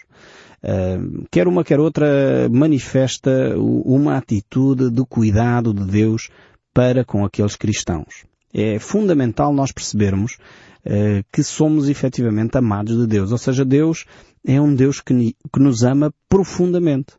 Quer 1.30 1.48
uma 1.48 1.64
quer 1.64 1.80
outra 1.80 2.48
manifesta 2.50 3.54
uma 3.58 4.18
atitude 4.18 4.90
de 4.90 5.06
cuidado 5.06 5.74
de 5.74 5.84
Deus 5.84 6.30
para 6.74 7.04
com 7.04 7.26
aqueles 7.26 7.56
cristãos. 7.56 8.26
É 8.54 8.80
fundamental 8.80 9.54
nós 9.54 9.72
percebermos 9.72 10.38
uh, 10.86 11.24
que 11.32 11.44
somos 11.44 11.90
efetivamente 11.90 12.58
amados 12.58 12.98
de 12.98 13.08
Deus. 13.08 13.32
Ou 13.32 13.38
seja, 13.38 13.66
Deus 13.66 14.06
é 14.46 14.62
um 14.62 14.74
Deus 14.74 15.02
que 15.02 15.36
nos 15.58 15.84
ama 15.84 16.14
profundamente. 16.30 17.14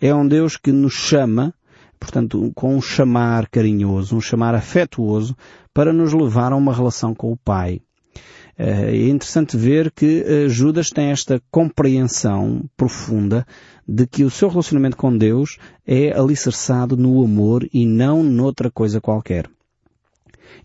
É 0.00 0.14
um 0.14 0.26
Deus 0.26 0.56
que 0.56 0.70
nos 0.72 0.94
chama, 0.94 1.54
portanto, 1.98 2.52
com 2.54 2.76
um 2.76 2.82
chamar 2.82 3.48
carinhoso, 3.48 4.16
um 4.16 4.20
chamar 4.20 4.54
afetuoso, 4.54 5.36
para 5.72 5.92
nos 5.92 6.12
levar 6.12 6.52
a 6.52 6.56
uma 6.56 6.72
relação 6.72 7.14
com 7.14 7.32
o 7.32 7.36
Pai. 7.36 7.80
Eh, 8.58 8.96
é 8.96 9.08
interessante 9.08 9.56
ver 9.56 9.90
que 9.90 10.22
eh, 10.26 10.48
Judas 10.48 10.90
tem 10.90 11.10
esta 11.10 11.42
compreensão 11.50 12.64
profunda 12.76 13.46
de 13.86 14.06
que 14.06 14.24
o 14.24 14.30
seu 14.30 14.48
relacionamento 14.48 14.96
com 14.96 15.16
Deus 15.16 15.58
é 15.86 16.12
alicerçado 16.12 16.96
no 16.96 17.22
amor 17.22 17.68
e 17.72 17.86
não 17.86 18.22
noutra 18.22 18.70
coisa 18.70 19.00
qualquer. 19.00 19.48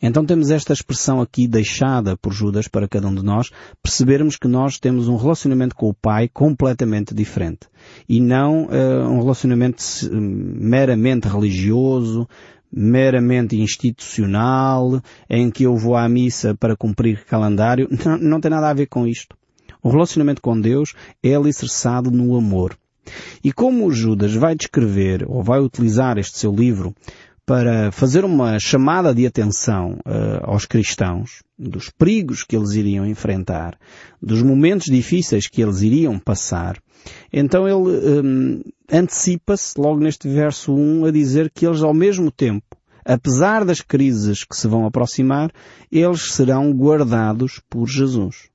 Então 0.01 0.25
temos 0.25 0.49
esta 0.49 0.71
expressão 0.71 1.19
aqui 1.19 1.47
deixada 1.47 2.15
por 2.15 2.31
Judas 2.31 2.67
para 2.67 2.87
cada 2.87 3.07
um 3.07 3.15
de 3.15 3.23
nós, 3.23 3.49
percebermos 3.83 4.37
que 4.37 4.47
nós 4.47 4.79
temos 4.79 5.07
um 5.07 5.17
relacionamento 5.17 5.75
com 5.75 5.89
o 5.89 5.93
Pai 5.93 6.29
completamente 6.29 7.13
diferente. 7.13 7.67
E 8.07 8.21
não 8.21 8.65
uh, 8.65 9.09
um 9.09 9.19
relacionamento 9.19 9.83
meramente 10.11 11.27
religioso, 11.27 12.27
meramente 12.71 13.55
institucional, 13.55 15.01
em 15.29 15.49
que 15.49 15.63
eu 15.63 15.75
vou 15.75 15.95
à 15.95 16.07
missa 16.07 16.55
para 16.55 16.75
cumprir 16.75 17.25
calendário, 17.25 17.87
não, 18.05 18.17
não 18.17 18.41
tem 18.41 18.51
nada 18.51 18.69
a 18.69 18.73
ver 18.73 18.87
com 18.87 19.07
isto. 19.07 19.35
O 19.81 19.89
relacionamento 19.89 20.41
com 20.41 20.59
Deus 20.59 20.93
é 21.23 21.35
alicerçado 21.35 22.11
no 22.11 22.35
amor. 22.35 22.77
E 23.43 23.51
como 23.51 23.91
Judas 23.91 24.33
vai 24.33 24.55
descrever, 24.55 25.25
ou 25.27 25.41
vai 25.41 25.59
utilizar 25.59 26.17
este 26.17 26.37
seu 26.37 26.53
livro 26.53 26.93
para 27.45 27.91
fazer 27.91 28.23
uma 28.23 28.59
chamada 28.59 29.11
de 29.15 29.25
atenção 29.25 29.93
uh, 30.05 30.43
aos 30.43 30.65
cristãos, 30.65 31.41
dos 31.57 31.89
perigos 31.89 32.43
que 32.43 32.55
eles 32.55 32.73
iriam 32.73 33.07
enfrentar, 33.07 33.75
dos 34.21 34.43
momentos 34.43 34.85
difíceis 34.85 35.47
que 35.47 35.59
eles 35.59 35.81
iriam 35.81 36.19
passar, 36.19 36.77
então 37.31 37.67
ele 37.67 37.75
um, 37.75 38.61
antecipa-se 38.91 39.79
logo 39.79 39.99
neste 39.99 40.27
verso 40.27 40.73
1 40.73 41.05
a 41.05 41.11
dizer 41.11 41.49
que 41.49 41.65
eles 41.65 41.81
ao 41.81 41.93
mesmo 41.93 42.31
tempo, 42.31 42.77
apesar 43.05 43.63
das 43.63 43.81
crises 43.81 44.43
que 44.43 44.55
se 44.55 44.67
vão 44.67 44.85
aproximar, 44.85 45.51
eles 45.91 46.33
serão 46.33 46.71
guardados 46.71 47.61
por 47.69 47.87
Jesus. 47.87 48.48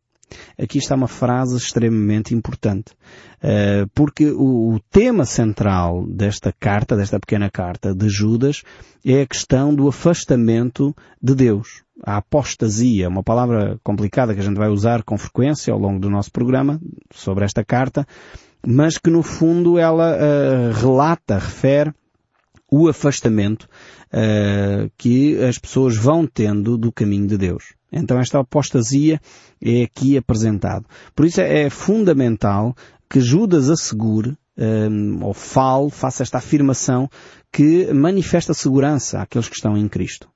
Aqui 0.59 0.79
está 0.79 0.95
uma 0.95 1.09
frase 1.09 1.57
extremamente 1.57 2.35
importante, 2.35 2.93
uh, 3.43 3.89
porque 3.95 4.31
o, 4.31 4.79
tema 4.91 5.25
central 5.25 6.07
desta 6.07 6.53
carta, 6.53 6.97
desta 6.97 7.19
pequena 7.19 7.51
carta 7.51 7.95
de 7.95 8.09
Judas, 8.09 8.63
é 9.05 9.23
a 9.23 9.27
questão 9.27 9.75
do 9.75 9.89
afastamento 9.89 10.95
de 11.23 11.35
Deus. 11.35 11.83
A 12.03 12.17
apostasia, 12.17 13.09
uma 13.09 13.23
palavra 13.23 13.79
complicada 13.83 14.35
que 14.35 14.41
a 14.41 14.45
gente 14.45 14.59
vai 14.59 14.69
usar 14.69 15.03
com 15.03 15.17
frequência 15.17 15.73
ao 15.73 15.79
longo 15.79 16.01
do 16.01 16.11
nosso 16.11 16.31
programa 16.31 16.81
sobre 17.13 17.45
esta 17.45 17.65
carta, 17.65 18.07
mas 18.67 18.99
que 18.99 19.11
no 19.11 19.23
fundo 19.23 19.79
ela 19.79 20.17
uh, 20.17 20.73
relata, 20.73 21.39
refere 21.39 21.93
o 22.71 22.89
afastamento 22.89 23.69
uh, 24.13 24.91
que 24.99 25.43
as 25.45 25.59
pessoas 25.59 25.97
vão 25.97 26.27
tendo 26.27 26.77
do 26.77 26.91
caminho 26.91 27.27
de 27.27 27.39
Deus. 27.39 27.75
Então 27.95 28.19
esta 28.19 28.41
apostasia 28.41 29.21
é 29.63 29.83
aqui 29.83 30.17
apresentado. 30.17 30.87
Por 31.15 31.25
isso 31.27 31.41
é, 31.41 31.71
fundamental 31.71 32.75
que 33.09 33.21
Judas 33.21 33.71
assegure 33.71 34.37
um, 34.57 35.25
ou 35.25 35.35
fale, 35.35 35.91
faça 35.91 36.23
esta 36.23 36.39
afirmação 36.39 37.09
que 37.53 37.93
manifesta 37.93 38.55
segurança 38.55 39.21
àqueles 39.21 39.49
que 39.49 39.57
estão 39.57 39.77
em 39.77 39.89
Cristo. 39.89 40.29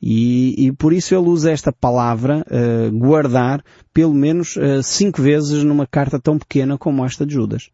E, 0.00 0.66
e 0.66 0.72
por 0.72 0.92
isso 0.92 1.14
ele 1.14 1.28
usa 1.28 1.52
esta 1.52 1.72
palavra, 1.72 2.44
uh, 2.48 2.98
guardar, 2.98 3.64
pelo 3.94 4.14
menos 4.14 4.56
uh, 4.56 4.82
cinco 4.82 5.22
vezes 5.22 5.62
numa 5.62 5.86
carta 5.86 6.18
tão 6.18 6.38
pequena 6.38 6.76
como 6.76 7.04
esta 7.04 7.24
de 7.24 7.34
Judas. 7.34 7.70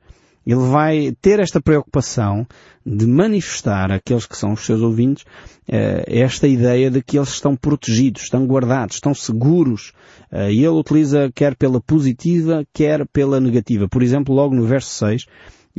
Ele 0.49 0.67
vai 0.67 1.14
ter 1.21 1.40
esta 1.40 1.61
preocupação 1.61 2.47
de 2.85 3.07
manifestar 3.07 3.93
àqueles 3.93 4.25
que 4.25 4.35
são 4.35 4.55
os 4.55 4.64
seus 4.64 4.81
ouvintes 4.81 5.23
uh, 5.69 6.02
esta 6.07 6.49
ideia 6.49 6.90
de 6.90 7.02
que 7.02 7.19
eles 7.19 7.28
estão 7.28 7.55
protegidos, 7.55 8.23
estão 8.23 8.47
guardados, 8.47 8.97
estão 8.97 9.12
seguros. 9.12 9.93
Uh, 10.33 10.50
e 10.50 10.61
ele 10.61 10.69
utiliza 10.69 11.31
quer 11.35 11.55
pela 11.55 11.83
positiva, 11.83 12.64
quer 12.73 13.07
pela 13.09 13.38
negativa. 13.38 13.87
Por 13.87 14.02
exemplo, 14.02 14.35
logo 14.35 14.55
no 14.55 14.64
verso 14.64 14.88
6, 14.95 15.26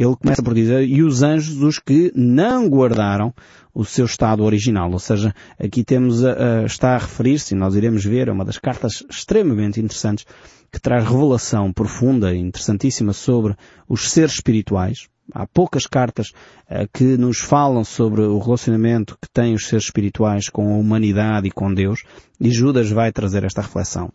ele 0.01 0.15
começa 0.15 0.41
por 0.41 0.53
dizer, 0.53 0.87
e 0.87 1.03
os 1.03 1.23
anjos 1.23 1.61
os 1.61 1.77
que 1.77 2.09
não 2.15 2.69
guardaram 2.69 3.33
o 3.73 3.83
seu 3.83 4.05
estado 4.05 4.43
original. 4.43 4.89
Ou 4.89 4.99
seja, 4.99 5.35
aqui 5.59 5.83
temos 5.83 6.23
a, 6.23 6.61
a 6.61 6.65
está 6.65 6.95
a 6.95 6.97
referir-se, 6.97 7.53
e 7.53 7.57
nós 7.57 7.75
iremos 7.75 8.05
ver, 8.05 8.29
uma 8.29 8.45
das 8.45 8.57
cartas 8.57 9.03
extremamente 9.09 9.81
interessantes, 9.81 10.25
que 10.71 10.79
traz 10.79 11.03
revelação 11.03 11.73
profunda 11.73 12.33
e 12.33 12.37
interessantíssima 12.37 13.11
sobre 13.11 13.55
os 13.89 14.09
seres 14.09 14.33
espirituais. 14.33 15.09
Há 15.33 15.45
poucas 15.45 15.85
cartas 15.85 16.29
uh, 16.29 16.87
que 16.93 17.17
nos 17.17 17.39
falam 17.39 17.83
sobre 17.83 18.21
o 18.21 18.39
relacionamento 18.39 19.17
que 19.21 19.29
têm 19.29 19.53
os 19.53 19.67
seres 19.67 19.85
espirituais 19.85 20.47
com 20.47 20.73
a 20.73 20.77
humanidade 20.77 21.47
e 21.47 21.51
com 21.51 21.73
Deus, 21.73 22.03
e 22.39 22.49
Judas 22.49 22.89
vai 22.89 23.11
trazer 23.11 23.43
esta 23.43 23.61
reflexão. 23.61 24.11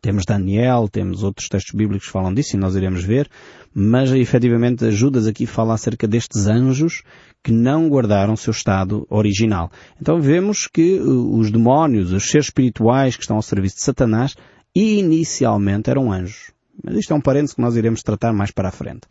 Temos 0.00 0.24
Daniel, 0.24 0.88
temos 0.88 1.22
outros 1.22 1.48
textos 1.48 1.74
bíblicos 1.74 2.06
que 2.06 2.12
falam 2.12 2.32
disso 2.32 2.56
e 2.56 2.58
nós 2.58 2.74
iremos 2.74 3.04
ver, 3.04 3.28
mas 3.74 4.10
efetivamente 4.12 4.90
Judas 4.90 5.26
aqui 5.26 5.44
fala 5.44 5.74
acerca 5.74 6.08
destes 6.08 6.46
anjos 6.46 7.02
que 7.44 7.52
não 7.52 7.88
guardaram 7.88 8.36
seu 8.36 8.50
estado 8.50 9.06
original. 9.10 9.70
Então 10.00 10.20
vemos 10.20 10.66
que 10.66 10.98
uh, 10.98 11.38
os 11.38 11.50
demónios, 11.50 12.12
os 12.12 12.30
seres 12.30 12.46
espirituais 12.46 13.14
que 13.16 13.22
estão 13.22 13.36
ao 13.36 13.42
serviço 13.42 13.76
de 13.76 13.82
Satanás, 13.82 14.34
inicialmente 14.74 15.90
eram 15.90 16.10
anjos. 16.10 16.52
Mas 16.82 16.96
isto 16.96 17.12
é 17.12 17.16
um 17.16 17.20
parênteses 17.20 17.54
que 17.54 17.60
nós 17.60 17.76
iremos 17.76 18.02
tratar 18.02 18.32
mais 18.32 18.50
para 18.50 18.68
a 18.68 18.72
frente. 18.72 19.02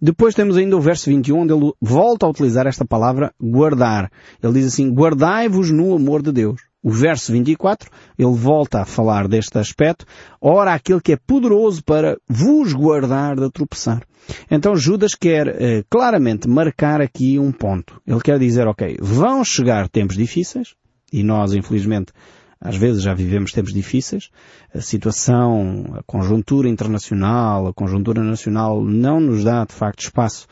Depois 0.00 0.34
temos 0.34 0.56
ainda 0.56 0.76
o 0.76 0.80
verso 0.80 1.10
21, 1.10 1.40
onde 1.40 1.52
ele 1.52 1.72
volta 1.80 2.24
a 2.24 2.30
utilizar 2.30 2.66
esta 2.66 2.86
palavra 2.86 3.34
guardar. 3.38 4.10
Ele 4.42 4.54
diz 4.54 4.66
assim, 4.66 4.90
guardai-vos 4.90 5.70
no 5.70 5.94
amor 5.94 6.22
de 6.22 6.32
Deus. 6.32 6.67
O 6.82 6.90
verso 6.90 7.32
24, 7.32 7.90
ele 8.16 8.34
volta 8.34 8.80
a 8.80 8.84
falar 8.84 9.26
deste 9.26 9.58
aspecto. 9.58 10.06
Ora, 10.40 10.74
aquele 10.74 11.00
que 11.00 11.12
é 11.12 11.16
poderoso 11.16 11.82
para 11.82 12.16
vos 12.28 12.72
guardar 12.72 13.36
de 13.36 13.50
tropeçar. 13.50 14.02
Então 14.50 14.76
Judas 14.76 15.14
quer 15.14 15.48
eh, 15.48 15.84
claramente 15.90 16.48
marcar 16.48 17.00
aqui 17.00 17.38
um 17.38 17.50
ponto. 17.50 18.00
Ele 18.06 18.20
quer 18.20 18.38
dizer, 18.38 18.66
ok, 18.68 18.96
vão 19.00 19.42
chegar 19.42 19.88
tempos 19.88 20.16
difíceis, 20.16 20.74
e 21.12 21.22
nós, 21.22 21.52
infelizmente, 21.54 22.12
às 22.60 22.76
vezes 22.76 23.02
já 23.02 23.14
vivemos 23.14 23.52
tempos 23.52 23.72
difíceis, 23.72 24.30
a 24.74 24.80
situação, 24.80 25.94
a 25.94 26.02
conjuntura 26.04 26.68
internacional, 26.68 27.66
a 27.66 27.74
conjuntura 27.74 28.22
nacional 28.22 28.84
não 28.84 29.20
nos 29.20 29.44
dá 29.44 29.64
de 29.64 29.72
facto 29.72 30.00
espaço 30.00 30.46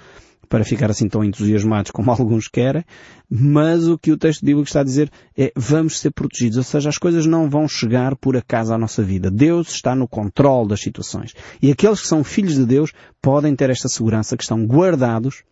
para 0.49 0.65
ficar 0.65 0.91
assim 0.91 1.09
tão 1.09 1.25
entusiasmados 1.25 1.91
como 1.91 2.11
alguns 2.13 2.49
querem, 2.49 2.85
mas 3.29 3.87
o 3.87 3.99
que 3.99 4.13
o 4.13 4.17
texto 4.17 4.45
bíblico 4.45 4.69
está 4.69 4.81
a 4.81 4.85
dizer 4.85 5.11
é 5.37 5.53
vamos 5.57 5.99
ser 5.99 6.11
protegidos, 6.11 6.57
ou 6.57 6.65
seja, 6.65 6.89
as 6.89 6.99
coisas 6.99 7.27
não 7.27 7.49
vão 7.49 7.69
chegar 7.69 8.17
por 8.17 8.37
acaso 8.37 8.73
à 8.73 8.79
nossa 8.79 9.03
vida. 9.03 9.31
Deus 9.31 9.69
está 9.69 9.95
no 9.95 10.09
controle 10.09 10.69
das 10.69 10.81
situações. 10.81 11.35
E 11.61 11.71
aqueles 11.71 12.01
que 12.01 12.09
são 12.09 12.23
filhos 12.23 12.55
de 12.55 12.65
Deus 12.65 12.93
podem 13.21 13.55
ter 13.55 13.71
esta 13.71 13.89
segurança 13.89 14.37
que 14.37 14.43
estão 14.43 14.65
guardados 14.65 15.43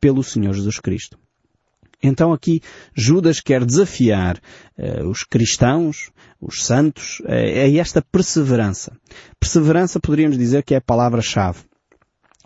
pelo 0.00 0.22
Senhor 0.22 0.52
Jesus 0.52 0.78
Cristo. 0.78 1.18
Então 2.02 2.32
aqui 2.32 2.60
Judas 2.94 3.40
quer 3.40 3.64
desafiar 3.64 4.38
uh, 4.78 5.08
os 5.08 5.24
cristãos, 5.24 6.10
os 6.40 6.64
santos, 6.64 7.20
uh, 7.20 7.30
a 7.30 7.78
esta 7.78 8.02
perseverança. 8.02 8.92
Perseverança 9.40 9.98
poderíamos 9.98 10.36
dizer 10.38 10.62
que 10.62 10.74
é 10.74 10.78
a 10.78 10.82
palavra-chave. 10.82 11.60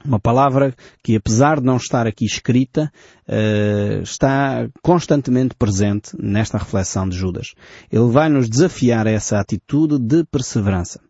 Uma 0.05 0.19
palavra 0.19 0.75
que, 1.03 1.15
apesar 1.15 1.61
de 1.61 1.67
não 1.67 1.77
estar 1.77 2.07
aqui 2.07 2.25
escrita, 2.25 2.91
uh, 3.29 4.03
está 4.03 4.69
constantemente 4.83 5.55
presente 5.55 6.17
nesta 6.19 6.57
reflexão 6.57 7.09
de 7.09 7.17
Judas. 7.17 7.55
Ele 7.93 8.11
vai 8.11 8.29
nos 8.29 8.49
desafiar 8.49 9.07
a 9.07 9.11
essa 9.11 9.39
atitude 9.39 9.99
de 9.99 10.25
perseverança. 10.25 11.01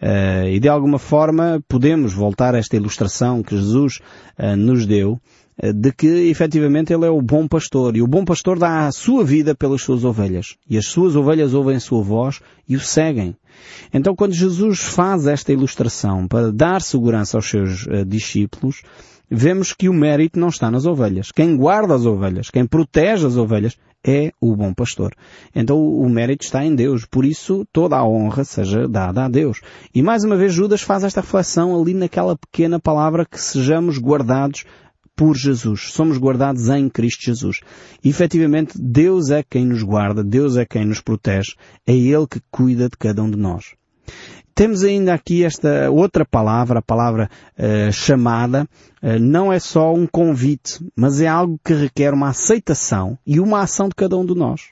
Uh, 0.00 0.48
e 0.48 0.58
de 0.58 0.68
alguma 0.68 0.98
forma 0.98 1.62
podemos 1.68 2.12
voltar 2.12 2.54
a 2.54 2.58
esta 2.58 2.74
ilustração 2.74 3.42
que 3.42 3.56
Jesus 3.56 4.00
uh, 4.36 4.56
nos 4.56 4.86
deu 4.86 5.20
de 5.70 5.92
que 5.92 6.06
efetivamente 6.06 6.92
ele 6.92 7.06
é 7.06 7.10
o 7.10 7.22
bom 7.22 7.46
pastor 7.46 7.96
e 7.96 8.02
o 8.02 8.06
bom 8.06 8.24
pastor 8.24 8.58
dá 8.58 8.86
a 8.86 8.92
sua 8.92 9.22
vida 9.22 9.54
pelas 9.54 9.82
suas 9.82 10.02
ovelhas 10.02 10.56
e 10.68 10.76
as 10.76 10.86
suas 10.86 11.14
ovelhas 11.14 11.54
ouvem 11.54 11.76
a 11.76 11.80
sua 11.80 12.02
voz 12.02 12.40
e 12.68 12.74
o 12.74 12.80
seguem. 12.80 13.36
Então 13.92 14.16
quando 14.16 14.32
Jesus 14.32 14.80
faz 14.80 15.26
esta 15.26 15.52
ilustração 15.52 16.26
para 16.26 16.50
dar 16.50 16.82
segurança 16.82 17.36
aos 17.36 17.48
seus 17.48 17.86
uh, 17.86 18.04
discípulos, 18.04 18.82
vemos 19.30 19.72
que 19.72 19.88
o 19.88 19.94
mérito 19.94 20.38
não 20.38 20.48
está 20.48 20.70
nas 20.70 20.84
ovelhas. 20.84 21.30
Quem 21.30 21.56
guarda 21.56 21.94
as 21.94 22.06
ovelhas, 22.06 22.50
quem 22.50 22.66
protege 22.66 23.26
as 23.26 23.36
ovelhas 23.36 23.76
é 24.04 24.32
o 24.40 24.56
bom 24.56 24.74
pastor. 24.74 25.12
Então 25.54 25.78
o 25.78 26.08
mérito 26.08 26.44
está 26.44 26.64
em 26.64 26.74
Deus. 26.74 27.06
Por 27.06 27.24
isso 27.24 27.64
toda 27.72 27.96
a 27.96 28.06
honra 28.06 28.44
seja 28.44 28.88
dada 28.88 29.24
a 29.24 29.28
Deus. 29.28 29.60
E 29.94 30.02
mais 30.02 30.24
uma 30.24 30.36
vez 30.36 30.52
Judas 30.52 30.82
faz 30.82 31.04
esta 31.04 31.20
reflexão 31.20 31.80
ali 31.80 31.94
naquela 31.94 32.36
pequena 32.36 32.80
palavra 32.80 33.24
que 33.24 33.40
sejamos 33.40 33.98
guardados 33.98 34.64
por 35.22 35.36
Jesus. 35.36 35.92
Somos 35.92 36.18
guardados 36.18 36.68
em 36.68 36.88
Cristo 36.88 37.24
Jesus. 37.24 37.60
E 38.02 38.08
efetivamente 38.08 38.72
Deus 38.76 39.30
é 39.30 39.40
quem 39.48 39.64
nos 39.64 39.80
guarda, 39.80 40.24
Deus 40.24 40.56
é 40.56 40.66
quem 40.66 40.84
nos 40.84 41.00
protege, 41.00 41.54
é 41.86 41.94
Ele 41.94 42.26
que 42.26 42.40
cuida 42.50 42.88
de 42.88 42.96
cada 42.96 43.22
um 43.22 43.30
de 43.30 43.38
nós. 43.38 43.66
Temos 44.52 44.82
ainda 44.82 45.14
aqui 45.14 45.44
esta 45.44 45.88
outra 45.92 46.24
palavra, 46.24 46.80
a 46.80 46.82
palavra 46.82 47.30
uh, 47.56 47.92
chamada, 47.92 48.68
uh, 49.00 49.16
não 49.20 49.52
é 49.52 49.60
só 49.60 49.94
um 49.94 50.08
convite, 50.08 50.84
mas 50.96 51.20
é 51.20 51.28
algo 51.28 51.56
que 51.64 51.72
requer 51.72 52.12
uma 52.12 52.30
aceitação 52.30 53.16
e 53.24 53.38
uma 53.38 53.60
ação 53.60 53.88
de 53.88 53.94
cada 53.94 54.16
um 54.18 54.26
de 54.26 54.34
nós. 54.34 54.70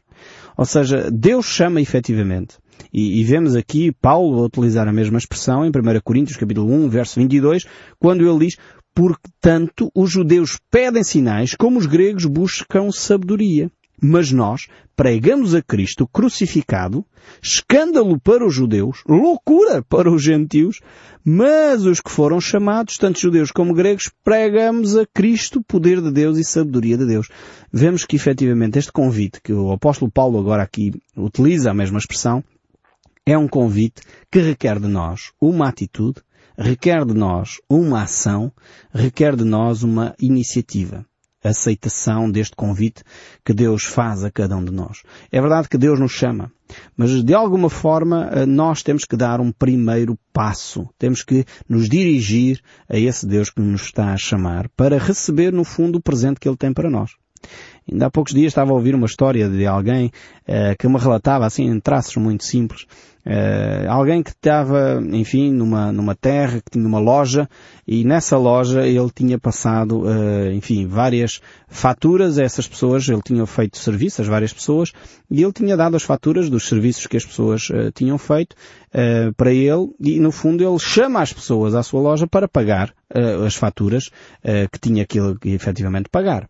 Ou 0.56 0.64
seja, 0.64 1.08
Deus 1.12 1.46
chama 1.46 1.80
efetivamente. 1.80 2.56
E, 2.92 3.20
e, 3.20 3.24
vemos 3.24 3.54
aqui 3.54 3.92
Paulo 3.92 4.40
a 4.40 4.46
utilizar 4.46 4.88
a 4.88 4.92
mesma 4.92 5.18
expressão 5.18 5.64
em 5.64 5.68
1 5.68 6.00
Coríntios 6.02 6.36
capítulo 6.36 6.72
1, 6.72 6.88
verso 6.88 7.20
22, 7.20 7.66
quando 7.98 8.28
ele 8.28 8.46
diz, 8.46 8.56
porque 8.94 9.30
tanto 9.40 9.90
os 9.94 10.10
judeus 10.10 10.58
pedem 10.70 11.02
sinais 11.02 11.54
como 11.54 11.78
os 11.78 11.86
gregos 11.86 12.24
buscam 12.24 12.90
sabedoria. 12.90 13.70
Mas 14.02 14.32
nós 14.32 14.66
pregamos 14.96 15.54
a 15.54 15.60
Cristo 15.60 16.06
crucificado, 16.06 17.04
escândalo 17.42 18.18
para 18.18 18.46
os 18.46 18.54
judeus, 18.54 19.02
loucura 19.06 19.82
para 19.82 20.10
os 20.10 20.22
gentios, 20.22 20.80
mas 21.24 21.84
os 21.84 22.00
que 22.00 22.10
foram 22.10 22.40
chamados, 22.40 22.96
tanto 22.96 23.20
judeus 23.20 23.50
como 23.50 23.74
gregos, 23.74 24.10
pregamos 24.24 24.96
a 24.96 25.06
Cristo, 25.06 25.62
poder 25.62 26.00
de 26.00 26.10
Deus 26.10 26.38
e 26.38 26.44
sabedoria 26.44 26.96
de 26.96 27.06
Deus. 27.06 27.28
Vemos 27.70 28.04
que 28.06 28.16
efetivamente 28.16 28.78
este 28.78 28.90
convite, 28.90 29.40
que 29.42 29.52
o 29.52 29.70
apóstolo 29.70 30.10
Paulo 30.10 30.38
agora 30.38 30.62
aqui 30.62 30.92
utiliza 31.14 31.70
a 31.70 31.74
mesma 31.74 31.98
expressão, 31.98 32.42
é 33.26 33.36
um 33.36 33.48
convite 33.48 34.02
que 34.30 34.40
requer 34.40 34.80
de 34.80 34.88
nós 34.88 35.30
uma 35.40 35.68
atitude, 35.68 36.22
requer 36.60 37.04
de 37.04 37.14
nós 37.14 37.58
uma 37.68 38.02
ação, 38.02 38.52
requer 38.92 39.34
de 39.34 39.44
nós 39.44 39.82
uma 39.82 40.14
iniciativa 40.20 41.06
aceitação 41.42 42.30
deste 42.30 42.54
convite 42.54 43.02
que 43.44 43.54
Deus 43.54 43.84
faz 43.84 44.24
a 44.24 44.30
cada 44.30 44.56
um 44.56 44.64
de 44.64 44.70
nós. 44.70 45.02
É 45.32 45.40
verdade 45.40 45.68
que 45.68 45.78
Deus 45.78 45.98
nos 45.98 46.12
chama, 46.12 46.52
mas 46.96 47.24
de 47.24 47.34
alguma 47.34 47.70
forma 47.70 48.28
eh, 48.32 48.46
nós 48.46 48.82
temos 48.82 49.04
que 49.04 49.16
dar 49.16 49.40
um 49.40 49.50
primeiro 49.50 50.18
passo. 50.32 50.88
Temos 50.98 51.22
que 51.22 51.44
nos 51.68 51.88
dirigir 51.88 52.60
a 52.88 52.98
esse 52.98 53.26
Deus 53.26 53.48
que 53.48 53.60
nos 53.60 53.84
está 53.84 54.12
a 54.12 54.18
chamar 54.18 54.68
para 54.76 54.98
receber 54.98 55.52
no 55.52 55.64
fundo 55.64 55.96
o 55.96 56.02
presente 56.02 56.38
que 56.38 56.48
Ele 56.48 56.58
tem 56.58 56.72
para 56.72 56.90
nós. 56.90 57.12
Ainda 57.90 58.06
há 58.06 58.10
poucos 58.10 58.32
dias 58.32 58.50
estava 58.50 58.70
a 58.70 58.74
ouvir 58.74 58.94
uma 58.94 59.06
história 59.06 59.48
de 59.48 59.66
alguém 59.66 60.06
uh, 60.48 60.76
que 60.78 60.88
me 60.88 60.98
relatava 60.98 61.46
assim 61.46 61.64
em 61.64 61.80
traços 61.80 62.16
muito 62.16 62.44
simples 62.44 62.86
Uh, 63.26 63.86
alguém 63.90 64.22
que 64.22 64.30
estava, 64.30 64.98
enfim, 65.12 65.52
numa, 65.52 65.92
numa 65.92 66.14
terra, 66.14 66.58
que 66.60 66.70
tinha 66.70 66.86
uma 66.86 66.98
loja, 66.98 67.48
e 67.86 68.02
nessa 68.02 68.38
loja 68.38 68.86
ele 68.86 69.10
tinha 69.14 69.38
passado, 69.38 70.04
uh, 70.04 70.50
enfim, 70.52 70.86
várias 70.86 71.40
faturas 71.68 72.38
a 72.38 72.44
essas 72.44 72.66
pessoas, 72.66 73.06
ele 73.06 73.20
tinha 73.22 73.44
feito 73.44 73.76
serviços 73.76 74.26
a 74.26 74.30
várias 74.30 74.54
pessoas, 74.54 74.92
e 75.30 75.42
ele 75.42 75.52
tinha 75.52 75.76
dado 75.76 75.96
as 75.96 76.02
faturas 76.02 76.48
dos 76.48 76.66
serviços 76.66 77.06
que 77.06 77.16
as 77.16 77.24
pessoas 77.24 77.68
tinham 77.94 78.18
feito 78.18 78.56
para 79.36 79.52
ele, 79.52 79.90
e 80.00 80.18
no 80.18 80.32
fundo 80.32 80.64
ele 80.64 80.78
chama 80.78 81.20
as 81.20 81.32
pessoas 81.32 81.74
à 81.74 81.82
sua 81.82 82.00
loja 82.00 82.26
para 82.26 82.48
pagar 82.48 82.92
as 83.46 83.54
faturas 83.54 84.10
que 84.72 84.78
tinha 84.80 85.06
que 85.06 85.20
ele 85.20 85.36
efetivamente 85.44 86.08
pagar. 86.10 86.48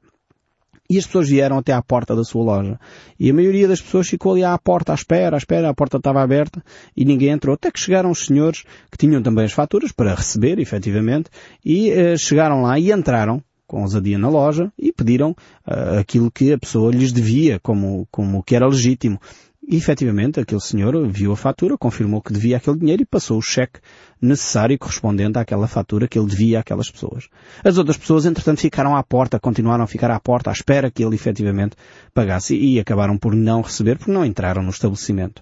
E 0.91 0.99
as 0.99 1.07
pessoas 1.07 1.29
vieram 1.29 1.57
até 1.57 1.73
à 1.73 1.81
porta 1.81 2.17
da 2.17 2.25
sua 2.25 2.43
loja. 2.43 2.81
E 3.19 3.31
a 3.31 3.33
maioria 3.33 3.69
das 3.69 3.81
pessoas 3.81 4.09
ficou 4.09 4.33
ali 4.33 4.43
à 4.43 4.59
porta, 4.59 4.91
à 4.91 4.95
espera, 4.97 5.37
à 5.37 5.39
espera, 5.39 5.71
a 5.71 5.75
porta 5.75 5.99
estava 5.99 6.21
aberta 6.21 6.61
e 6.97 7.05
ninguém 7.05 7.29
entrou. 7.29 7.55
Até 7.55 7.71
que 7.71 7.79
chegaram 7.79 8.11
os 8.11 8.27
senhores 8.27 8.65
que 8.91 8.99
tinham 8.99 9.23
também 9.23 9.45
as 9.45 9.53
faturas 9.53 9.93
para 9.93 10.17
receber, 10.17 10.59
efetivamente, 10.59 11.31
e 11.65 11.93
uh, 11.93 12.19
chegaram 12.19 12.63
lá 12.63 12.77
e 12.77 12.91
entraram 12.91 13.41
com 13.69 13.83
ousadia 13.83 14.19
na 14.19 14.29
loja 14.29 14.73
e 14.77 14.93
pediram 14.93 15.31
uh, 15.31 16.01
aquilo 16.01 16.29
que 16.29 16.53
a 16.53 16.59
pessoa 16.59 16.91
lhes 16.91 17.13
devia, 17.13 17.61
como, 17.61 18.09
como 18.11 18.43
que 18.43 18.57
era 18.57 18.67
legítimo. 18.67 19.21
E 19.71 19.77
efetivamente 19.77 20.41
aquele 20.41 20.61
senhor 20.61 20.93
viu 21.13 21.31
a 21.31 21.37
fatura, 21.37 21.79
confirmou 21.79 22.21
que 22.21 22.33
devia 22.33 22.57
aquele 22.57 22.77
dinheiro 22.77 23.03
e 23.03 23.07
passou 23.07 23.39
o 23.39 23.43
cheque 23.43 23.79
necessário 24.21 24.77
correspondente 24.77 25.39
àquela 25.39 25.69
fatura 25.69 26.09
que 26.09 26.19
ele 26.19 26.27
devia 26.27 26.59
àquelas 26.59 26.91
pessoas. 26.91 27.29
As 27.63 27.79
outras 27.79 27.97
pessoas, 27.97 28.27
entretanto, 28.27 28.61
ficaram 28.61 28.97
à 28.97 29.03
porta, 29.05 29.39
continuaram 29.39 29.85
a 29.85 29.87
ficar 29.87 30.11
à 30.11 30.19
porta 30.19 30.51
à 30.51 30.53
espera 30.53 30.91
que 30.91 31.05
ele 31.05 31.15
efetivamente 31.15 31.77
pagasse 32.13 32.57
e 32.57 32.81
acabaram 32.81 33.17
por 33.17 33.33
não 33.33 33.61
receber 33.61 33.97
porque 33.97 34.11
não 34.11 34.27
entraram 34.27 34.61
no 34.61 34.71
estabelecimento. 34.71 35.41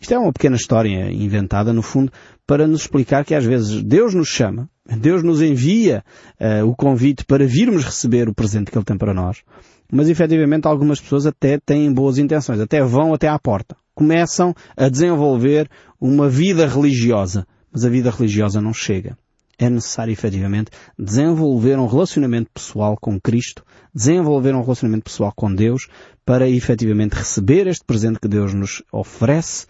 Isto 0.00 0.14
é 0.14 0.18
uma 0.18 0.32
pequena 0.32 0.56
história 0.56 1.08
inventada, 1.12 1.72
no 1.72 1.80
fundo, 1.80 2.10
para 2.44 2.66
nos 2.66 2.80
explicar 2.80 3.24
que 3.24 3.36
às 3.36 3.44
vezes 3.44 3.84
Deus 3.84 4.14
nos 4.14 4.26
chama, 4.26 4.68
Deus 4.84 5.22
nos 5.22 5.40
envia 5.40 6.02
uh, 6.40 6.66
o 6.66 6.74
convite 6.74 7.24
para 7.24 7.46
virmos 7.46 7.84
receber 7.84 8.28
o 8.28 8.34
presente 8.34 8.72
que 8.72 8.76
Ele 8.76 8.84
tem 8.84 8.98
para 8.98 9.14
nós. 9.14 9.44
Mas 9.90 10.08
efetivamente 10.08 10.66
algumas 10.66 11.00
pessoas 11.00 11.26
até 11.26 11.58
têm 11.58 11.92
boas 11.92 12.18
intenções, 12.18 12.60
até 12.60 12.82
vão 12.82 13.12
até 13.12 13.28
à 13.28 13.38
porta. 13.38 13.76
Começam 13.94 14.54
a 14.76 14.88
desenvolver 14.88 15.68
uma 16.00 16.28
vida 16.28 16.66
religiosa, 16.66 17.46
mas 17.72 17.84
a 17.84 17.88
vida 17.88 18.10
religiosa 18.10 18.60
não 18.60 18.72
chega. 18.72 19.16
É 19.58 19.68
necessário 19.68 20.12
efetivamente 20.12 20.70
desenvolver 20.98 21.78
um 21.78 21.86
relacionamento 21.86 22.50
pessoal 22.54 22.96
com 22.98 23.20
Cristo, 23.20 23.62
desenvolver 23.94 24.54
um 24.54 24.62
relacionamento 24.62 25.04
pessoal 25.04 25.32
com 25.36 25.54
Deus, 25.54 25.86
para 26.24 26.48
efetivamente 26.48 27.12
receber 27.12 27.66
este 27.66 27.84
presente 27.84 28.20
que 28.20 28.28
Deus 28.28 28.54
nos 28.54 28.82
oferece 28.90 29.66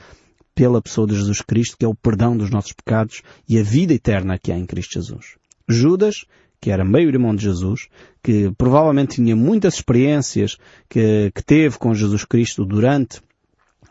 pela 0.55 0.83
pessoa 0.83 1.07
de 1.07 1.17
Jesus 1.17 1.41
Cristo, 1.41 1.77
que 1.79 1.85
é 1.85 1.89
o 1.89 1.95
perdão 1.95 2.37
dos 2.37 2.51
nossos 2.51 2.73
pecados 2.73 3.23
e 3.49 3.59
a 3.59 3.63
vida 3.63 3.95
eterna 3.95 4.39
que 4.39 4.53
há 4.53 4.59
em 4.59 4.67
Cristo 4.67 4.95
Jesus. 4.95 5.37
Judas 5.69 6.25
que 6.61 6.71
era 6.71 6.85
meio-irmão 6.85 7.35
de 7.35 7.45
Jesus, 7.45 7.89
que 8.23 8.53
provavelmente 8.57 9.17
tinha 9.17 9.35
muitas 9.35 9.75
experiências 9.75 10.59
que, 10.89 11.33
que 11.35 11.43
teve 11.43 11.79
com 11.79 11.95
Jesus 11.95 12.25
Cristo 12.25 12.65
durante 12.65 13.21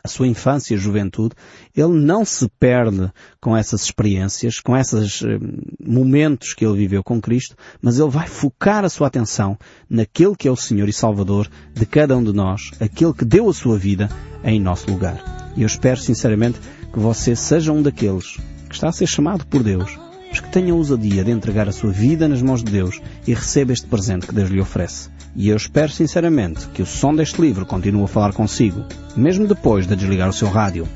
a 0.03 0.07
sua 0.07 0.27
infância 0.27 0.73
e 0.73 0.77
juventude, 0.77 1.35
ele 1.75 1.93
não 1.93 2.23
se 2.23 2.47
perde 2.59 3.11
com 3.41 3.55
essas 3.55 3.83
experiências, 3.83 4.59
com 4.59 4.77
esses 4.77 5.21
eh, 5.23 5.37
momentos 5.83 6.53
que 6.53 6.65
ele 6.65 6.77
viveu 6.77 7.03
com 7.03 7.19
Cristo, 7.19 7.55
mas 7.81 7.99
ele 7.99 8.09
vai 8.09 8.27
focar 8.27 8.85
a 8.85 8.89
sua 8.89 9.07
atenção 9.07 9.57
naquele 9.89 10.35
que 10.35 10.47
é 10.47 10.51
o 10.51 10.55
Senhor 10.55 10.87
e 10.87 10.93
Salvador 10.93 11.49
de 11.73 11.85
cada 11.85 12.15
um 12.15 12.23
de 12.23 12.31
nós, 12.31 12.71
aquele 12.79 13.13
que 13.13 13.25
deu 13.25 13.49
a 13.49 13.53
sua 13.53 13.77
vida 13.77 14.09
em 14.43 14.59
nosso 14.59 14.89
lugar. 14.89 15.51
E 15.57 15.63
eu 15.63 15.67
espero 15.67 15.99
sinceramente 15.99 16.59
que 16.93 16.99
você 16.99 17.35
seja 17.35 17.73
um 17.73 17.81
daqueles 17.81 18.37
que 18.69 18.75
está 18.75 18.89
a 18.89 18.93
ser 18.93 19.07
chamado 19.07 19.45
por 19.47 19.63
Deus 19.63 20.08
mas 20.29 20.39
que 20.39 20.49
tenha 20.49 20.73
ousadia 20.73 21.23
de 21.23 21.31
entregar 21.31 21.67
a 21.67 21.71
sua 21.71 21.91
vida 21.91 22.27
nas 22.27 22.41
mãos 22.41 22.63
de 22.63 22.71
Deus 22.71 23.01
e 23.27 23.33
receba 23.33 23.73
este 23.73 23.87
presente 23.87 24.27
que 24.27 24.33
Deus 24.33 24.49
lhe 24.49 24.61
oferece. 24.61 25.09
E 25.35 25.49
eu 25.49 25.57
espero 25.57 25.91
sinceramente 25.91 26.67
que 26.69 26.81
o 26.81 26.85
som 26.85 27.15
deste 27.15 27.41
livro 27.41 27.65
continue 27.65 28.03
a 28.03 28.07
falar 28.07 28.33
consigo, 28.33 28.85
mesmo 29.15 29.47
depois 29.47 29.87
de 29.87 29.95
desligar 29.95 30.29
o 30.29 30.33
seu 30.33 30.49
rádio. 30.49 30.87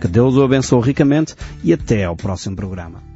Que 0.00 0.08
Deus 0.08 0.34
o 0.36 0.42
abençoe 0.42 0.82
ricamente 0.82 1.34
e 1.62 1.72
até 1.72 2.04
ao 2.04 2.16
próximo 2.16 2.56
programa. 2.56 3.09